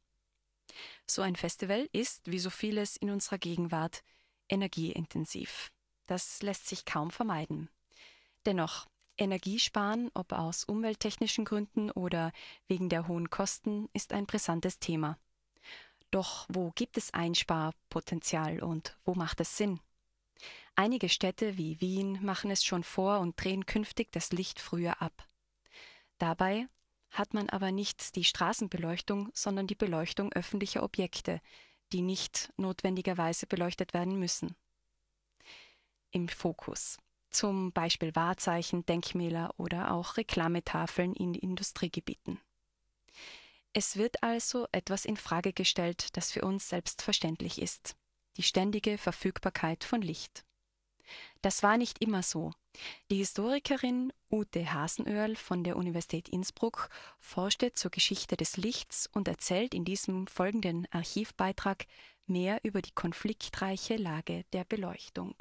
So 1.06 1.22
ein 1.22 1.37
Festival 1.37 1.88
ist, 1.92 2.28
wie 2.28 2.40
so 2.40 2.50
vieles 2.50 2.96
in 2.96 3.10
unserer 3.10 3.38
Gegenwart, 3.38 4.02
energieintensiv. 4.49 5.70
Das 6.08 6.42
lässt 6.42 6.66
sich 6.66 6.84
kaum 6.84 7.12
vermeiden. 7.12 7.70
Dennoch, 8.46 8.88
Energiesparen, 9.20 10.10
ob 10.14 10.32
aus 10.32 10.64
umwelttechnischen 10.64 11.44
Gründen 11.44 11.90
oder 11.90 12.32
wegen 12.66 12.88
der 12.88 13.06
hohen 13.06 13.30
Kosten, 13.30 13.88
ist 13.92 14.12
ein 14.12 14.26
brisantes 14.26 14.78
Thema. 14.78 15.18
Doch 16.10 16.46
wo 16.48 16.72
gibt 16.74 16.96
es 16.96 17.14
Einsparpotenzial 17.14 18.62
und 18.62 18.96
wo 19.04 19.14
macht 19.14 19.40
es 19.40 19.56
Sinn? 19.56 19.78
Einige 20.74 21.08
Städte 21.08 21.58
wie 21.58 21.80
Wien 21.80 22.18
machen 22.24 22.50
es 22.50 22.64
schon 22.64 22.82
vor 22.82 23.20
und 23.20 23.42
drehen 23.42 23.66
künftig 23.66 24.10
das 24.10 24.32
Licht 24.32 24.58
früher 24.58 25.02
ab. 25.02 25.28
Dabei 26.18 26.66
hat 27.10 27.34
man 27.34 27.48
aber 27.50 27.72
nicht 27.72 28.16
die 28.16 28.24
Straßenbeleuchtung, 28.24 29.30
sondern 29.34 29.66
die 29.66 29.74
Beleuchtung 29.74 30.32
öffentlicher 30.32 30.82
Objekte, 30.82 31.40
die 31.92 32.02
nicht 32.02 32.52
notwendigerweise 32.56 33.46
beleuchtet 33.46 33.94
werden 33.94 34.18
müssen. 34.18 34.56
Im 36.12 36.28
Fokus 36.28 36.98
zum 37.30 37.72
Beispiel 37.72 38.14
Wahrzeichen, 38.14 38.84
Denkmäler 38.87 39.54
oder 39.56 39.92
auch 39.92 40.16
Reklametafeln 40.16 41.14
in 41.14 41.34
Industriegebieten. 41.34 42.40
Es 43.72 43.96
wird 43.96 44.22
also 44.22 44.66
etwas 44.72 45.04
in 45.04 45.16
Frage 45.16 45.52
gestellt, 45.52 46.16
das 46.16 46.32
für 46.32 46.42
uns 46.42 46.68
selbstverständlich 46.68 47.60
ist: 47.60 47.96
die 48.37 48.42
ständige 48.42 48.99
Verfügbarkeit 48.99 49.84
von 49.84 50.02
Licht. 50.02 50.44
Das 51.42 51.62
war 51.62 51.76
nicht 51.76 52.02
immer 52.02 52.22
so. 52.22 52.52
Die 53.10 53.16
Historikerin 53.16 54.12
Ute 54.30 54.72
Hasenöhrl 54.72 55.34
von 55.34 55.64
der 55.64 55.76
Universität 55.76 56.28
Innsbruck 56.28 56.88
forschte 57.18 57.72
zur 57.72 57.90
Geschichte 57.90 58.37
des 58.37 58.56
Lichts 58.56 59.08
und 59.12 59.26
erzählt 59.26 59.75
in 59.75 59.84
diesem 59.84 60.26
folgenden 60.26 60.87
Archivbeitrag 60.92 61.87
mehr 62.26 62.60
über 62.62 62.80
die 62.80 62.92
konfliktreiche 62.92 63.96
Lage 63.96 64.44
der 64.52 64.64
Beleuchtung. 64.64 65.34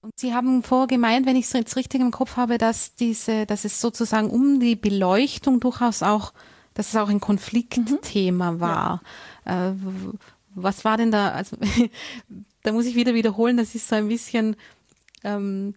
Und 0.00 0.12
Sie 0.16 0.32
haben 0.32 0.62
vorher 0.62 0.86
gemeint, 0.86 1.26
wenn 1.26 1.36
ich 1.36 1.46
es 1.46 1.52
jetzt 1.52 1.76
richtig 1.76 2.00
im 2.00 2.10
Kopf 2.10 2.36
habe, 2.36 2.56
dass 2.58 2.94
diese, 2.94 3.46
dass 3.46 3.64
es 3.64 3.80
sozusagen 3.80 4.30
um 4.30 4.60
die 4.60 4.76
Beleuchtung 4.76 5.60
durchaus 5.60 6.02
auch, 6.02 6.32
dass 6.74 6.90
es 6.90 6.96
auch 6.96 7.08
ein 7.08 7.20
Konfliktthema 7.20 8.52
mhm. 8.52 8.60
war. 8.60 9.02
Ja. 9.44 9.70
Äh, 9.70 9.74
was 10.54 10.84
war 10.84 10.96
denn 10.96 11.10
da? 11.10 11.30
Also 11.30 11.56
da 12.62 12.72
muss 12.72 12.86
ich 12.86 12.94
wieder 12.94 13.14
wiederholen, 13.14 13.56
das 13.56 13.74
ist 13.74 13.88
so 13.88 13.96
ein 13.96 14.08
bisschen 14.08 14.56
ähm, 15.24 15.74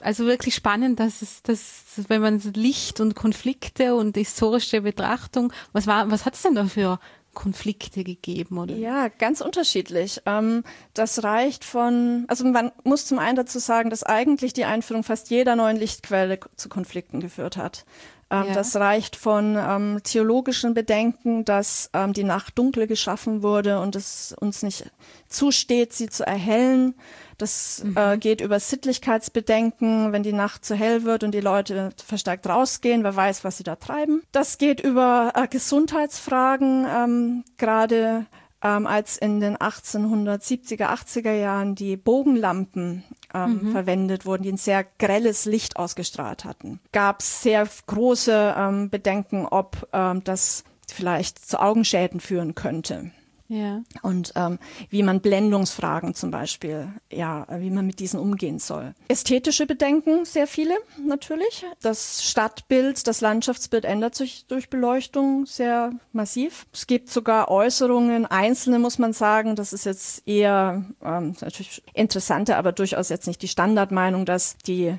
also 0.00 0.26
wirklich 0.26 0.54
spannend, 0.54 1.00
dass 1.00 1.22
es, 1.22 1.42
dass, 1.42 1.84
wenn 2.08 2.20
man 2.20 2.38
Licht 2.54 3.00
und 3.00 3.14
Konflikte 3.14 3.94
und 3.94 4.16
historische 4.16 4.82
Betrachtung, 4.82 5.52
was 5.72 5.86
war, 5.86 6.10
was 6.10 6.26
hat 6.26 6.34
es 6.34 6.42
denn 6.42 6.54
da 6.54 6.66
für 6.66 6.98
Konflikte 7.34 8.04
gegeben, 8.04 8.58
oder? 8.58 8.74
Ja, 8.74 9.08
ganz 9.08 9.40
unterschiedlich. 9.40 10.22
Ähm, 10.26 10.64
das 10.94 11.22
reicht 11.24 11.64
von, 11.64 12.24
also 12.28 12.44
man 12.44 12.72
muss 12.84 13.06
zum 13.06 13.18
einen 13.18 13.36
dazu 13.36 13.58
sagen, 13.58 13.90
dass 13.90 14.02
eigentlich 14.02 14.52
die 14.52 14.64
Einführung 14.64 15.02
fast 15.02 15.30
jeder 15.30 15.56
neuen 15.56 15.76
Lichtquelle 15.76 16.40
zu 16.56 16.68
Konflikten 16.68 17.20
geführt 17.20 17.56
hat. 17.56 17.84
Ähm, 18.30 18.44
ja. 18.48 18.54
Das 18.54 18.74
reicht 18.76 19.16
von 19.16 19.56
ähm, 19.56 20.00
theologischen 20.02 20.74
Bedenken, 20.74 21.44
dass 21.44 21.90
ähm, 21.92 22.12
die 22.12 22.24
Nacht 22.24 22.58
dunkel 22.58 22.86
geschaffen 22.86 23.42
wurde 23.42 23.80
und 23.80 23.96
es 23.96 24.34
uns 24.38 24.62
nicht 24.62 24.90
zusteht, 25.28 25.92
sie 25.92 26.08
zu 26.08 26.26
erhellen, 26.26 26.94
das 27.38 27.82
mhm. 27.84 27.96
äh, 27.96 28.18
geht 28.18 28.40
über 28.40 28.60
Sittlichkeitsbedenken, 28.60 30.12
wenn 30.12 30.22
die 30.22 30.32
Nacht 30.32 30.64
zu 30.64 30.74
hell 30.74 31.04
wird 31.04 31.24
und 31.24 31.32
die 31.32 31.40
Leute 31.40 31.90
verstärkt 32.04 32.46
rausgehen, 32.46 33.04
wer 33.04 33.16
weiß, 33.16 33.44
was 33.44 33.56
sie 33.56 33.64
da 33.64 33.76
treiben. 33.76 34.22
Das 34.32 34.58
geht 34.58 34.80
über 34.80 35.32
äh, 35.34 35.48
Gesundheitsfragen, 35.48 36.86
ähm, 36.86 37.44
gerade 37.56 38.26
ähm, 38.62 38.86
als 38.86 39.18
in 39.18 39.40
den 39.40 39.56
1870er, 39.56 40.86
80er 40.86 41.32
Jahren 41.32 41.74
die 41.74 41.96
Bogenlampen 41.96 43.04
ähm, 43.34 43.60
mhm. 43.62 43.72
verwendet 43.72 44.26
wurden, 44.26 44.42
die 44.42 44.52
ein 44.52 44.56
sehr 44.56 44.84
grelles 44.98 45.44
Licht 45.44 45.76
ausgestrahlt 45.76 46.44
hatten, 46.44 46.80
gab 46.92 47.20
es 47.20 47.42
sehr 47.42 47.68
große 47.86 48.54
ähm, 48.56 48.90
Bedenken, 48.90 49.46
ob 49.46 49.88
ähm, 49.92 50.24
das 50.24 50.64
vielleicht 50.90 51.46
zu 51.46 51.60
Augenschäden 51.60 52.20
führen 52.20 52.54
könnte. 52.54 53.10
Ja. 53.54 53.82
Und 54.02 54.32
ähm, 54.34 54.58
wie 54.90 55.04
man 55.04 55.20
Blendungsfragen 55.20 56.14
zum 56.14 56.32
Beispiel, 56.32 56.88
ja, 57.12 57.46
wie 57.60 57.70
man 57.70 57.86
mit 57.86 58.00
diesen 58.00 58.18
umgehen 58.18 58.58
soll. 58.58 58.94
Ästhetische 59.06 59.64
Bedenken, 59.66 60.24
sehr 60.24 60.48
viele 60.48 60.74
natürlich. 61.06 61.64
Das 61.80 62.24
Stadtbild, 62.24 63.06
das 63.06 63.20
Landschaftsbild 63.20 63.84
ändert 63.84 64.16
sich 64.16 64.46
durch 64.46 64.70
Beleuchtung 64.70 65.46
sehr 65.46 65.92
massiv. 66.12 66.66
Es 66.72 66.88
gibt 66.88 67.10
sogar 67.10 67.48
Äußerungen, 67.48 68.26
einzelne 68.26 68.80
muss 68.80 68.98
man 68.98 69.12
sagen, 69.12 69.54
das 69.54 69.72
ist 69.72 69.84
jetzt 69.84 70.26
eher 70.26 70.84
ähm, 71.00 71.36
natürlich 71.40 71.84
interessanter, 71.92 72.56
aber 72.56 72.72
durchaus 72.72 73.08
jetzt 73.08 73.28
nicht 73.28 73.40
die 73.40 73.48
Standardmeinung, 73.48 74.26
dass 74.26 74.56
die 74.66 74.96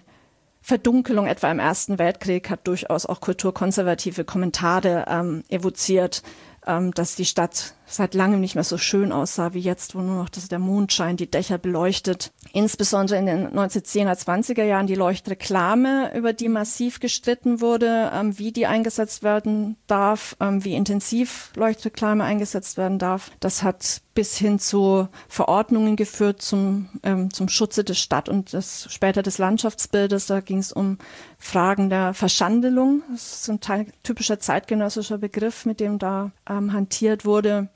Verdunkelung 0.62 1.28
etwa 1.28 1.52
im 1.52 1.60
Ersten 1.60 2.00
Weltkrieg 2.00 2.50
hat 2.50 2.66
durchaus 2.68 3.06
auch 3.06 3.20
kulturkonservative 3.20 4.24
Kommentare 4.24 5.06
ähm, 5.10 5.44
evoziert 5.50 6.24
ähm, 6.66 6.94
dass 6.94 7.16
die 7.16 7.26
Stadt 7.26 7.76
seit 7.88 8.14
langem 8.14 8.40
nicht 8.40 8.56
mehr 8.56 8.64
so 8.64 8.78
schön 8.78 9.12
aussah 9.12 9.54
wie 9.54 9.60
jetzt, 9.60 9.96
wo 9.96 10.00
nur 10.00 10.16
noch 10.16 10.30
das, 10.30 10.48
der 10.48 10.60
Mondschein 10.60 11.18
die 11.18 11.30
Dächer 11.30 11.58
beleuchtet. 11.58 12.32
Insbesondere 12.54 13.20
in 13.20 13.26
den 13.26 13.48
1910er, 13.50 14.18
20er 14.18 14.64
Jahren 14.64 14.88
die 14.88 14.96
Leuchtreklame, 14.96 16.16
über 16.16 16.34
die 16.34 16.50
massiv 16.50 17.00
gestritten 17.00 17.62
wurde, 17.62 18.12
ähm, 18.14 18.38
wie 18.40 18.52
die 18.52 18.66
eingesetzt 18.66 19.24
werden 19.24 19.78
darf, 19.88 20.36
ähm, 20.40 20.64
wie 20.64 20.76
intensiv 20.76 21.52
Leuchtreklame 21.56 22.24
eingesetzt 22.24 22.78
werden 22.78 23.00
darf. 23.00 23.32
Das 23.40 23.64
hat 23.64 24.02
bis 24.16 24.38
hin 24.38 24.60
zu 24.60 25.10
Verordnungen 25.28 25.98
geführt 25.98 26.42
zum, 26.42 26.90
ähm, 27.04 27.32
zum 27.34 27.50
Schutze 27.50 27.84
des 27.84 28.00
Stadt- 28.00 28.30
und 28.30 28.54
des, 28.54 28.88
später 28.90 29.22
des 29.22 29.38
Landschaftsbildes. 29.38 30.28
Da 30.28 30.40
ging 30.40 30.60
es 30.60 30.72
um 30.72 30.98
Fragen 31.38 31.90
der 31.90 32.14
Verschandelung. 32.14 33.04
Das 33.12 33.42
ist 33.42 33.50
ein 33.50 33.92
typischer 34.04 34.40
zeitgenössischer 34.40 35.18
Begriff, 35.18 35.66
mit 35.66 35.82
dem 35.82 36.00
da 36.00 36.32
ähm, 36.50 36.72
hantiert 36.72 37.26
wurde. 37.26 37.70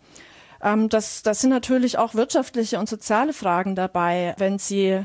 Ähm, 0.61 0.89
das, 0.89 1.23
das 1.23 1.41
sind 1.41 1.49
natürlich 1.49 1.97
auch 1.97 2.15
wirtschaftliche 2.15 2.79
und 2.79 2.89
soziale 2.89 3.33
Fragen 3.33 3.75
dabei. 3.75 4.35
Wenn 4.37 4.59
Sie 4.59 5.03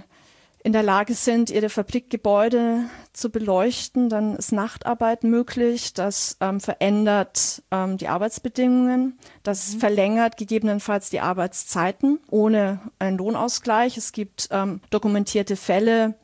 in 0.65 0.73
der 0.73 0.83
Lage 0.83 1.13
sind, 1.13 1.51
ihre 1.51 1.69
Fabrikgebäude 1.69 2.85
zu 3.13 3.29
beleuchten, 3.29 4.09
dann 4.09 4.35
ist 4.35 4.51
Nachtarbeit 4.51 5.23
möglich. 5.23 5.93
Das 5.93 6.39
ähm, 6.41 6.59
verändert 6.59 7.63
ähm, 7.71 7.99
die 7.99 8.09
Arbeitsbedingungen. 8.09 9.19
Das 9.43 9.75
mhm. 9.75 9.81
verlängert 9.81 10.39
gegebenenfalls 10.39 11.11
die 11.11 11.21
Arbeitszeiten 11.21 12.19
ohne 12.31 12.81
einen 12.99 13.19
Lohnausgleich. 13.19 13.99
Es 13.99 14.13
gibt 14.13 14.49
ähm, 14.51 14.81
dokumentierte 14.89 15.57
Fälle 15.57 16.15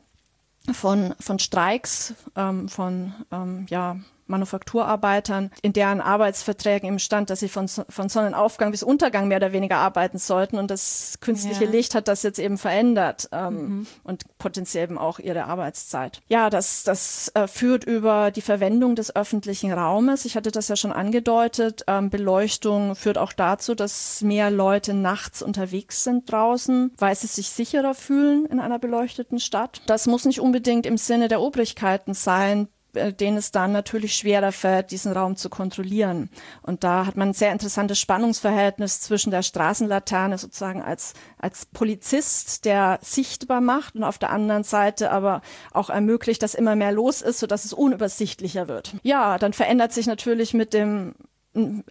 von, 0.73 1.13
von 1.19 1.37
Streiks, 1.37 2.15
ähm, 2.35 2.67
von 2.67 3.13
ähm, 3.31 3.67
ja, 3.69 3.97
Manufakturarbeitern, 4.31 5.51
in 5.61 5.73
deren 5.73 6.01
Arbeitsverträgen 6.01 6.89
im 6.89 6.99
stand, 6.99 7.29
dass 7.29 7.39
sie 7.39 7.49
von, 7.49 7.67
von 7.67 8.09
Sonnenaufgang 8.09 8.71
bis 8.71 8.83
Untergang 8.83 9.27
mehr 9.27 9.37
oder 9.37 9.53
weniger 9.53 9.77
arbeiten 9.77 10.17
sollten. 10.17 10.57
Und 10.57 10.71
das 10.71 11.19
künstliche 11.21 11.65
ja. 11.65 11.71
Licht 11.71 11.95
hat 11.95 12.07
das 12.07 12.23
jetzt 12.23 12.39
eben 12.39 12.57
verändert 12.57 13.29
ähm, 13.31 13.53
mhm. 13.53 13.87
und 14.03 14.37
potenziell 14.37 14.81
eben 14.81 14.97
auch 14.97 15.19
ihre 15.19 15.45
Arbeitszeit. 15.45 16.21
Ja, 16.27 16.49
das, 16.49 16.83
das 16.83 17.31
äh, 17.35 17.47
führt 17.47 17.83
über 17.83 18.31
die 18.31 18.41
Verwendung 18.41 18.95
des 18.95 19.15
öffentlichen 19.15 19.71
Raumes. 19.71 20.25
Ich 20.25 20.35
hatte 20.35 20.51
das 20.51 20.67
ja 20.67 20.75
schon 20.75 20.91
angedeutet. 20.91 21.83
Ähm, 21.87 22.09
Beleuchtung 22.09 22.95
führt 22.95 23.17
auch 23.17 23.33
dazu, 23.33 23.75
dass 23.75 24.21
mehr 24.21 24.51
Leute 24.51 24.93
nachts 24.93 25.41
unterwegs 25.41 26.03
sind 26.03 26.31
draußen, 26.31 26.91
weil 26.97 27.15
sie 27.15 27.27
sich 27.27 27.49
sicherer 27.49 27.93
fühlen 27.93 28.45
in 28.45 28.59
einer 28.59 28.79
beleuchteten 28.79 29.39
Stadt. 29.39 29.81
Das 29.85 30.07
muss 30.07 30.25
nicht 30.25 30.41
unbedingt 30.41 30.85
im 30.85 30.97
Sinne 30.97 31.27
der 31.27 31.41
Obrigkeiten 31.41 32.13
sein, 32.13 32.67
denen 32.93 33.37
es 33.37 33.51
dann 33.51 33.71
natürlich 33.71 34.15
schwerer 34.15 34.51
fällt, 34.51 34.91
diesen 34.91 35.11
Raum 35.11 35.35
zu 35.35 35.49
kontrollieren. 35.49 36.29
Und 36.61 36.83
da 36.83 37.05
hat 37.05 37.17
man 37.17 37.29
ein 37.29 37.33
sehr 37.33 37.51
interessantes 37.51 37.99
Spannungsverhältnis 37.99 39.01
zwischen 39.01 39.31
der 39.31 39.43
Straßenlaterne 39.43 40.37
sozusagen 40.37 40.81
als, 40.81 41.13
als 41.37 41.65
Polizist, 41.65 42.65
der 42.65 42.99
sichtbar 43.01 43.61
macht 43.61 43.95
und 43.95 44.03
auf 44.03 44.17
der 44.17 44.31
anderen 44.31 44.63
Seite 44.63 45.11
aber 45.11 45.41
auch 45.71 45.89
ermöglicht, 45.89 46.43
dass 46.43 46.55
immer 46.55 46.75
mehr 46.75 46.91
los 46.91 47.21
ist, 47.21 47.39
sodass 47.39 47.65
es 47.65 47.73
unübersichtlicher 47.73 48.67
wird. 48.67 48.95
Ja, 49.03 49.37
dann 49.37 49.53
verändert 49.53 49.93
sich 49.93 50.07
natürlich 50.07 50.53
mit 50.53 50.73
dem 50.73 51.15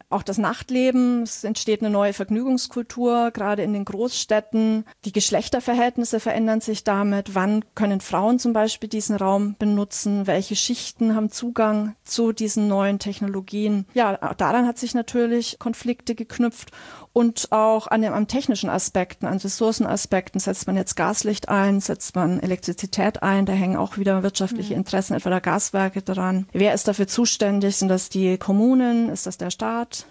auch 0.09 0.23
das 0.23 0.39
Nachtleben, 0.39 1.23
es 1.23 1.45
entsteht 1.45 1.83
eine 1.83 1.91
neue 1.91 2.15
Vergnügungskultur, 2.15 3.31
gerade 3.31 3.63
in 3.63 3.75
den 3.75 3.85
Großstädten. 3.85 4.85
Die 5.05 5.13
Geschlechterverhältnisse 5.13 6.19
verändern 6.19 6.61
sich 6.63 6.83
damit. 6.83 7.35
Wann 7.35 7.65
können 7.75 8.01
Frauen 8.01 8.39
zum 8.39 8.55
Beispiel 8.55 8.89
diesen 8.89 9.17
Raum 9.17 9.57
benutzen? 9.59 10.27
Welche 10.27 10.57
Schichten 10.57 11.15
haben 11.15 11.31
Zugang 11.31 11.95
zu 12.05 12.33
diesen 12.33 12.69
neuen 12.69 12.99
Technologien? 12.99 13.87
Ja, 13.93 14.17
daran 14.35 14.67
hat 14.67 14.79
sich 14.79 14.95
natürlich 14.95 15.59
Konflikte 15.59 16.15
geknüpft 16.15 16.71
und 17.13 17.51
auch 17.51 17.87
an 17.87 18.01
an 18.05 18.29
technischen 18.29 18.71
Aspekten, 18.71 19.27
an 19.27 19.39
Ressourcenaspekten. 19.39 20.41
Setzt 20.41 20.67
man 20.67 20.77
jetzt 20.77 20.97
Gaslicht 20.97 21.49
ein, 21.49 21.81
setzt 21.81 22.17
man 22.17 22.41
Elektrizität 22.41 23.23
ein, 23.23 23.47
da 23.47 23.53
hängen 23.53 23.77
auch 23.77 23.99
wieder 23.99 24.23
wirtschaftliche 24.23 24.73
mhm. 24.73 24.81
Interessen 24.81 25.15
etwa 25.15 25.29
der 25.29 25.41
Gaswerke 25.41 26.03
dran. 26.03 26.47
Wer 26.53 26.73
ist 26.73 26.89
dafür 26.89 27.07
zuständig? 27.07 27.77
Sind 27.77 27.89
das 27.89 28.09
die 28.09 28.39
Kommunen? 28.39 29.11
Ist 29.11 29.27
das 29.27 29.37
der 29.37 29.50
Staat? 29.51 30.07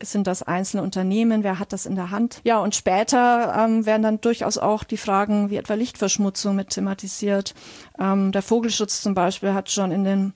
Sind 0.00 0.26
das 0.26 0.42
einzelne 0.42 0.82
Unternehmen? 0.82 1.44
Wer 1.44 1.60
hat 1.60 1.72
das 1.72 1.86
in 1.86 1.94
der 1.94 2.10
Hand? 2.10 2.40
Ja, 2.42 2.58
und 2.58 2.74
später 2.74 3.54
ähm, 3.56 3.86
werden 3.86 4.02
dann 4.02 4.20
durchaus 4.20 4.58
auch 4.58 4.82
die 4.82 4.96
Fragen 4.96 5.50
wie 5.50 5.56
etwa 5.56 5.74
Lichtverschmutzung 5.74 6.56
mit 6.56 6.70
thematisiert. 6.70 7.54
Ähm, 7.98 8.32
der 8.32 8.42
Vogelschutz 8.42 9.02
zum 9.02 9.14
Beispiel 9.14 9.54
hat 9.54 9.70
schon 9.70 9.92
in 9.92 10.02
den 10.02 10.32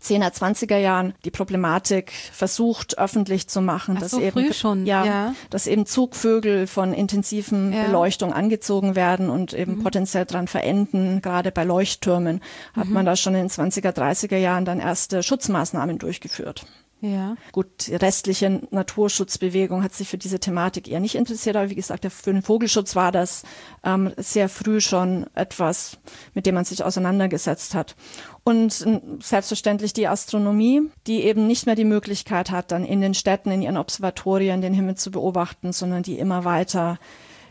10er, 0.00 0.32
20er 0.32 0.76
Jahren 0.76 1.14
die 1.24 1.30
Problematik 1.30 2.12
versucht 2.32 2.98
öffentlich 2.98 3.48
zu 3.48 3.60
machen, 3.60 3.94
Ach 3.96 4.02
dass 4.02 4.10
so, 4.12 4.20
eben 4.20 4.52
schon. 4.52 4.86
Ja, 4.86 5.04
ja, 5.04 5.34
dass 5.50 5.66
eben 5.66 5.86
Zugvögel 5.86 6.66
von 6.66 6.92
intensiven 6.92 7.72
ja. 7.72 7.84
Beleuchtung 7.84 8.32
angezogen 8.32 8.94
werden 8.94 9.30
und 9.30 9.54
eben 9.54 9.78
mhm. 9.78 9.82
potenziell 9.82 10.26
dran 10.26 10.46
verenden. 10.46 11.22
Gerade 11.22 11.50
bei 11.50 11.64
Leuchttürmen 11.64 12.42
hat 12.74 12.86
mhm. 12.86 12.92
man 12.92 13.06
da 13.06 13.16
schon 13.16 13.34
in 13.34 13.48
den 13.48 13.50
20er, 13.50 13.90
30er 13.90 14.36
Jahren 14.36 14.64
dann 14.64 14.78
erste 14.78 15.22
Schutzmaßnahmen 15.22 15.98
durchgeführt. 15.98 16.66
Ja. 17.00 17.36
Gut, 17.52 17.86
die 17.86 17.94
restliche 17.94 18.62
Naturschutzbewegung 18.70 19.82
hat 19.82 19.94
sich 19.94 20.08
für 20.08 20.18
diese 20.18 20.40
Thematik 20.40 20.88
eher 20.88 20.98
nicht 21.00 21.14
interessiert, 21.14 21.56
aber 21.56 21.70
wie 21.70 21.76
gesagt, 21.76 22.04
für 22.10 22.32
den 22.32 22.42
Vogelschutz 22.42 22.96
war 22.96 23.12
das 23.12 23.44
ähm, 23.84 24.12
sehr 24.16 24.48
früh 24.48 24.80
schon 24.80 25.26
etwas, 25.34 25.98
mit 26.34 26.46
dem 26.46 26.56
man 26.56 26.64
sich 26.64 26.82
auseinandergesetzt 26.82 27.74
hat. 27.74 27.94
Und 28.42 28.84
äh, 28.86 29.00
selbstverständlich 29.20 29.92
die 29.92 30.08
Astronomie, 30.08 30.90
die 31.06 31.22
eben 31.22 31.46
nicht 31.46 31.66
mehr 31.66 31.76
die 31.76 31.84
Möglichkeit 31.84 32.50
hat, 32.50 32.72
dann 32.72 32.84
in 32.84 33.00
den 33.00 33.14
Städten, 33.14 33.50
in 33.50 33.62
ihren 33.62 33.76
Observatorien 33.76 34.60
den 34.60 34.74
Himmel 34.74 34.96
zu 34.96 35.10
beobachten, 35.10 35.72
sondern 35.72 36.02
die 36.02 36.18
immer 36.18 36.44
weiter 36.44 36.98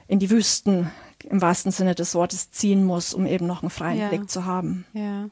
in 0.07 0.19
die 0.19 0.29
Wüsten 0.29 0.91
im 1.23 1.41
wahrsten 1.41 1.71
Sinne 1.71 1.95
des 1.95 2.15
Wortes 2.15 2.51
ziehen 2.51 2.83
muss, 2.83 3.13
um 3.13 3.25
eben 3.25 3.47
noch 3.47 3.61
einen 3.61 3.69
freien 3.69 3.99
ja. 3.99 4.07
Blick 4.09 4.29
zu 4.29 4.45
haben. 4.45 4.85
Ja. 4.93 5.29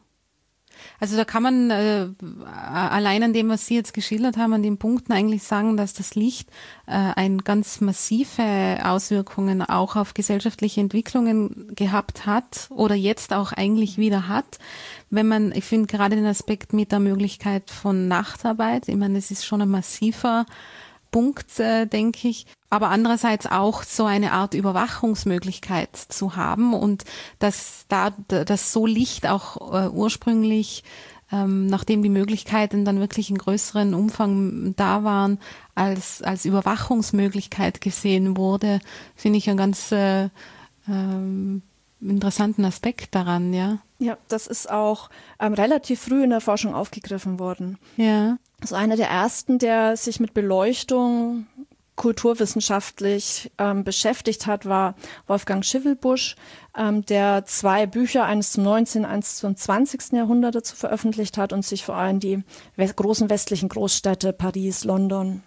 Also 1.00 1.15
da 1.17 1.25
kann 1.25 1.44
man 1.44 1.70
äh, 1.70 2.08
allein 2.65 3.24
an 3.24 3.34
dem, 3.34 3.50
was 3.50 3.65
Sie 3.65 3.75
jetzt 3.75 3.94
geschildert 3.94 4.38
haben, 4.38 4.53
an 4.53 4.63
den 4.63 4.77
Punkten 4.77 5.13
eigentlich 5.13 5.44
sagen, 5.44 5.77
dass 5.77 5.94
das 5.94 6.15
Licht 6.15 6.50
äh, 6.88 6.91
ein 6.91 7.39
ganz 7.39 7.82
massive 7.82 8.79
Auswirkungen 8.84 9.62
auch 9.62 9.96
auf 9.96 10.13
gesellschaftliche 10.13 10.82
Entwicklungen 10.82 11.74
gehabt 11.75 12.25
hat 12.25 12.67
oder 12.70 12.96
jetzt 12.96 13.34
auch 13.34 13.51
eigentlich 13.51 13.98
wieder 13.98 14.27
hat. 14.27 14.60
Wenn 15.10 15.27
man, 15.27 15.51
ich 15.51 15.65
finde 15.65 15.88
gerade 15.88 16.15
den 16.15 16.25
Aspekt 16.25 16.74
mit 16.74 16.91
der 16.91 17.00
Möglichkeit 17.00 17.70
von 17.70 18.08
Nachtarbeit, 18.08 18.88
ich 18.88 18.96
meine, 18.96 19.17
es 19.17 19.32
ist 19.32 19.46
schon 19.46 19.62
ein 19.62 19.70
massiver 19.70 20.46
Punkt, 21.16 21.62
äh, 21.62 21.86
denke 21.86 22.28
ich. 22.28 22.46
Aber 22.70 22.90
andererseits 22.90 23.46
auch 23.46 23.84
so 23.84 24.04
eine 24.04 24.34
Art 24.34 24.54
Überwachungsmöglichkeit 24.54 25.96
zu 25.96 26.36
haben 26.36 26.74
und 26.74 27.06
dass 27.40 27.86
da 27.88 28.10
dass 28.28 28.74
so 28.74 28.86
Licht 28.86 29.26
auch 29.26 29.74
äh, 29.74 29.88
ursprünglich 29.88 30.84
ähm, 31.32 31.68
nachdem 31.68 32.04
die 32.04 32.10
Möglichkeiten 32.10 32.84
dann 32.84 33.00
wirklich 33.00 33.30
in 33.30 33.38
größeren 33.38 33.94
Umfang 33.94 34.76
da 34.76 35.06
waren, 35.06 35.40
als, 35.74 36.22
als 36.22 36.44
Überwachungsmöglichkeit 36.44 37.80
gesehen 37.80 38.36
wurde, 38.36 38.82
finde 39.16 39.38
ich 39.38 39.50
einen 39.50 39.58
ganz 39.58 39.94
äh, 39.94 40.28
ähm, 40.90 41.62
interessanten 42.02 42.66
Aspekt 42.66 43.16
daran, 43.16 43.54
ja. 43.54 43.80
Ja, 44.00 44.18
das 44.28 44.48
ist 44.48 44.70
auch 44.70 45.10
ähm, 45.40 45.54
relativ 45.54 46.01
früh 46.01 46.25
in 46.25 46.30
der 46.32 46.42
Forschung 46.42 46.75
aufgegriffen 46.75 47.40
worden. 47.40 47.78
Ja. 47.96 48.38
Also 48.66 48.78
einer 48.78 48.96
der 48.96 49.10
ersten, 49.10 49.60
der 49.60 49.96
sich 49.96 50.20
mit 50.20 50.34
Beleuchtung 50.34 51.46
kulturwissenschaftlich 51.96 53.51
ähm, 53.60 53.84
beschäftigt 53.84 54.48
hat, 54.48 54.66
war 54.66 54.96
Wolfgang 55.28 55.64
Schivelbusch, 55.64 56.36
ähm, 56.75 57.06
der 57.06 57.46
zwei 57.46 57.86
Bücher, 57.86 58.24
eines 58.24 58.54
zum 58.54 58.64
19., 58.64 59.06
eines 59.06 59.36
zum 59.36 59.56
20. 59.56 60.14
Jahrhundert 60.14 60.56
dazu 60.56 60.75
veröffentlicht 60.75 61.38
hat 61.38 61.54
und 61.54 61.64
sich 61.64 61.86
vor 61.86 61.94
allem 61.94 62.20
die 62.20 62.42
großen 62.75 63.30
westlichen 63.30 63.70
Großstädte 63.70 64.34
Paris, 64.34 64.84
London, 64.84 65.44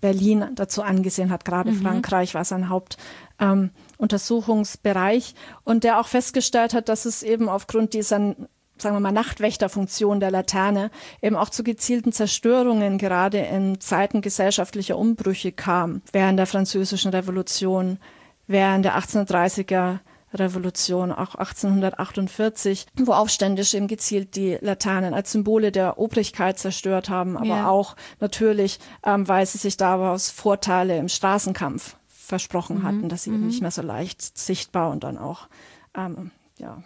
Berlin 0.00 0.46
dazu 0.54 0.82
angesehen 0.82 1.28
hat. 1.28 1.44
Gerade 1.44 1.70
mhm. 1.70 1.82
Frankreich 1.82 2.34
war 2.34 2.46
sein 2.46 2.70
Hauptuntersuchungsbereich 2.70 5.34
ähm, 5.36 5.58
und 5.64 5.84
der 5.84 6.00
auch 6.00 6.08
festgestellt 6.08 6.72
hat, 6.72 6.88
dass 6.88 7.04
es 7.04 7.22
eben 7.22 7.50
aufgrund 7.50 7.92
dieser 7.92 8.34
sagen 8.78 8.96
wir 8.96 9.00
mal, 9.00 9.12
Nachtwächterfunktion 9.12 10.20
der 10.20 10.30
Laterne 10.30 10.90
eben 11.22 11.36
auch 11.36 11.48
zu 11.48 11.62
gezielten 11.62 12.12
Zerstörungen 12.12 12.98
gerade 12.98 13.38
in 13.38 13.80
Zeiten 13.80 14.20
gesellschaftlicher 14.20 14.98
Umbrüche 14.98 15.52
kam, 15.52 16.02
während 16.12 16.38
der 16.38 16.46
Französischen 16.46 17.10
Revolution, 17.12 17.98
während 18.46 18.84
der 18.84 18.98
1830er 18.98 20.00
Revolution, 20.34 21.12
auch 21.12 21.36
1848, 21.36 22.86
wo 22.96 23.12
Aufständische 23.12 23.76
eben 23.76 23.86
gezielt 23.86 24.36
die 24.36 24.58
Laternen 24.60 25.14
als 25.14 25.32
Symbole 25.32 25.70
der 25.70 25.98
Obrigkeit 25.98 26.58
zerstört 26.58 27.08
haben, 27.08 27.36
aber 27.36 27.46
ja. 27.46 27.68
auch 27.68 27.94
natürlich, 28.20 28.80
ähm, 29.04 29.28
weil 29.28 29.46
sie 29.46 29.58
sich 29.58 29.76
daraus 29.76 30.30
Vorteile 30.30 30.98
im 30.98 31.08
Straßenkampf 31.08 31.96
versprochen 32.08 32.78
mhm. 32.78 32.82
hatten, 32.82 33.08
dass 33.08 33.22
sie 33.22 33.30
mhm. 33.30 33.36
eben 33.36 33.46
nicht 33.46 33.62
mehr 33.62 33.70
so 33.70 33.82
leicht 33.82 34.36
sichtbar 34.36 34.90
und 34.90 35.04
dann 35.04 35.18
auch 35.18 35.48
ähm, 35.96 36.32
ja, 36.58 36.82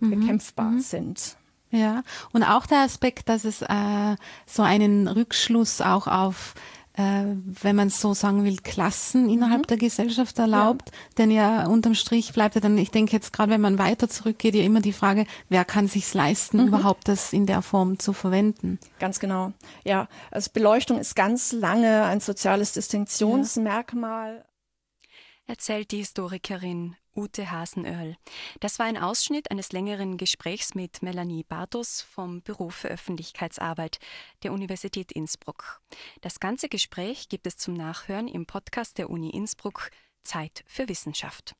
mhm. 0.00 0.10
bekämpfbar 0.10 0.70
mhm. 0.70 0.80
sind. 0.80 1.36
Ja, 1.70 2.02
und 2.32 2.44
auch 2.44 2.66
der 2.66 2.78
Aspekt, 2.78 3.28
dass 3.28 3.44
es 3.44 3.60
äh, 3.60 4.16
so 4.46 4.62
einen 4.62 5.06
Rückschluss 5.06 5.82
auch 5.82 6.06
auf 6.06 6.54
äh, 6.98 7.36
wenn 7.62 7.76
man 7.76 7.90
so 7.90 8.12
sagen 8.12 8.44
will, 8.44 8.56
Klassen 8.56 9.30
innerhalb 9.30 9.62
mhm. 9.62 9.66
der 9.66 9.76
Gesellschaft 9.76 10.38
erlaubt. 10.38 10.90
Ja. 10.90 10.96
Denn 11.18 11.30
ja, 11.30 11.66
unterm 11.66 11.94
Strich 11.94 12.32
bleibt 12.32 12.56
ja 12.56 12.60
dann, 12.60 12.76
ich 12.76 12.90
denke 12.90 13.12
jetzt 13.12 13.32
gerade, 13.32 13.52
wenn 13.52 13.60
man 13.60 13.78
weiter 13.78 14.08
zurückgeht, 14.08 14.56
ja 14.56 14.64
immer 14.64 14.80
die 14.80 14.92
Frage, 14.92 15.24
wer 15.48 15.64
kann 15.64 15.86
sich's 15.86 16.14
leisten, 16.14 16.60
mhm. 16.60 16.68
überhaupt 16.68 17.06
das 17.06 17.32
in 17.32 17.46
der 17.46 17.62
Form 17.62 18.00
zu 18.00 18.12
verwenden. 18.12 18.80
Ganz 18.98 19.20
genau. 19.20 19.52
Ja, 19.84 20.08
also 20.32 20.50
Beleuchtung 20.52 20.98
ist 20.98 21.14
ganz 21.14 21.52
lange 21.52 22.02
ein 22.02 22.18
soziales 22.18 22.72
Distinktionsmerkmal. 22.72 24.44
Erzählt 25.46 25.92
die 25.92 25.98
Historikerin 25.98 26.96
Ute 27.18 27.50
Hasenöhrl. 27.50 28.16
Das 28.60 28.78
war 28.78 28.86
ein 28.86 28.96
Ausschnitt 28.96 29.50
eines 29.50 29.72
längeren 29.72 30.18
Gesprächs 30.18 30.76
mit 30.76 31.02
Melanie 31.02 31.42
Bartos 31.42 32.00
vom 32.00 32.42
Büro 32.42 32.70
für 32.70 32.86
Öffentlichkeitsarbeit 32.86 33.98
der 34.44 34.52
Universität 34.52 35.10
Innsbruck. 35.10 35.82
Das 36.20 36.38
ganze 36.38 36.68
Gespräch 36.68 37.28
gibt 37.28 37.48
es 37.48 37.56
zum 37.56 37.74
Nachhören 37.74 38.28
im 38.28 38.46
Podcast 38.46 38.98
der 38.98 39.10
Uni 39.10 39.30
Innsbruck 39.30 39.90
Zeit 40.22 40.62
für 40.68 40.88
Wissenschaft. 40.88 41.56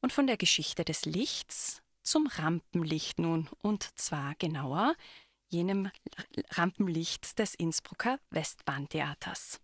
Und 0.00 0.14
von 0.14 0.26
der 0.26 0.38
Geschichte 0.38 0.86
des 0.86 1.04
Lichts 1.04 1.82
zum 2.02 2.26
Rampenlicht 2.26 3.18
nun, 3.18 3.50
und 3.60 3.82
zwar 3.98 4.36
genauer 4.36 4.94
jenem 5.48 5.90
Rampenlicht 6.52 7.38
des 7.38 7.54
Innsbrucker 7.54 8.18
Westbahntheaters. 8.30 9.60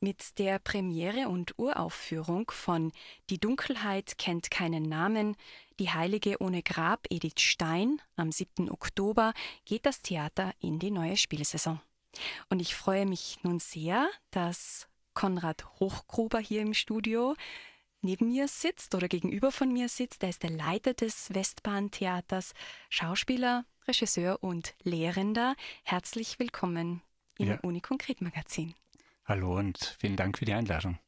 Mit 0.00 0.38
der 0.38 0.58
Premiere 0.58 1.28
und 1.28 1.58
Uraufführung 1.58 2.50
von 2.50 2.92
Die 3.30 3.38
Dunkelheit 3.38 4.18
kennt 4.18 4.50
keinen 4.50 4.88
Namen, 4.88 5.36
Die 5.78 5.90
Heilige 5.90 6.40
ohne 6.40 6.62
Grab 6.62 7.06
Edith 7.10 7.40
Stein 7.40 8.00
am 8.16 8.30
7. 8.30 8.70
Oktober 8.70 9.32
geht 9.64 9.86
das 9.86 10.02
Theater 10.02 10.52
in 10.60 10.78
die 10.78 10.90
neue 10.90 11.16
Spielsaison. 11.16 11.80
Und 12.50 12.60
ich 12.60 12.74
freue 12.74 13.06
mich 13.06 13.38
nun 13.42 13.58
sehr, 13.58 14.08
dass 14.30 14.86
Konrad 15.14 15.64
Hochgruber 15.80 16.38
hier 16.38 16.60
im 16.62 16.74
Studio 16.74 17.34
neben 18.02 18.28
mir 18.28 18.48
sitzt 18.48 18.94
oder 18.94 19.08
gegenüber 19.08 19.52
von 19.52 19.72
mir 19.72 19.88
sitzt. 19.88 20.22
Er 20.22 20.30
ist 20.30 20.42
der 20.42 20.50
Leiter 20.50 20.94
des 20.94 21.32
Westbahntheaters, 21.32 22.52
Schauspieler, 22.90 23.64
Regisseur 23.86 24.42
und 24.42 24.74
Lehrender. 24.82 25.54
Herzlich 25.84 26.38
willkommen 26.38 27.02
im 27.38 27.48
ja. 27.48 27.58
Uni 27.62 27.80
Konkret 27.80 28.20
Magazin. 28.20 28.74
Hallo 29.24 29.56
und 29.56 29.96
vielen 30.00 30.16
Dank 30.16 30.38
für 30.38 30.44
die 30.44 30.52
Einladung. 30.52 30.98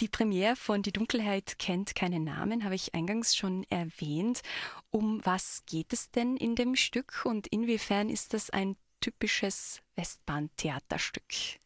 Die 0.00 0.08
Premiere 0.08 0.56
von 0.56 0.82
Die 0.82 0.92
Dunkelheit 0.92 1.58
kennt 1.58 1.94
keinen 1.94 2.24
Namen, 2.24 2.64
habe 2.64 2.74
ich 2.74 2.94
eingangs 2.94 3.36
schon 3.36 3.64
erwähnt. 3.64 4.42
Um 4.90 5.20
was 5.24 5.62
geht 5.66 5.92
es 5.92 6.10
denn 6.10 6.36
in 6.36 6.54
dem 6.54 6.76
Stück 6.76 7.24
und 7.24 7.46
inwiefern 7.48 8.08
ist 8.08 8.34
das 8.34 8.50
ein 8.50 8.76
typisches 9.00 9.80
Westbahntheaterstück? 9.96 11.58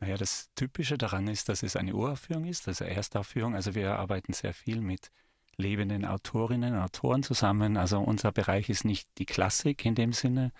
Naja, 0.00 0.16
das 0.16 0.50
Typische 0.54 0.98
daran 0.98 1.28
ist, 1.28 1.48
dass 1.48 1.62
es 1.62 1.76
eine 1.76 1.94
Uraufführung 1.94 2.44
ist, 2.44 2.68
also 2.68 2.84
Erstaufführung. 2.84 3.54
Also 3.54 3.74
wir 3.74 3.98
arbeiten 3.98 4.34
sehr 4.34 4.52
viel 4.52 4.80
mit 4.80 5.10
lebenden 5.56 6.04
Autorinnen 6.04 6.74
und 6.74 6.80
Autoren 6.80 7.22
zusammen. 7.22 7.78
Also 7.78 8.00
unser 8.00 8.32
Bereich 8.32 8.68
ist 8.68 8.84
nicht 8.84 9.08
die 9.16 9.24
Klassik 9.24 9.84
in 9.86 9.94
dem 9.94 10.12
Sinne, 10.12 10.52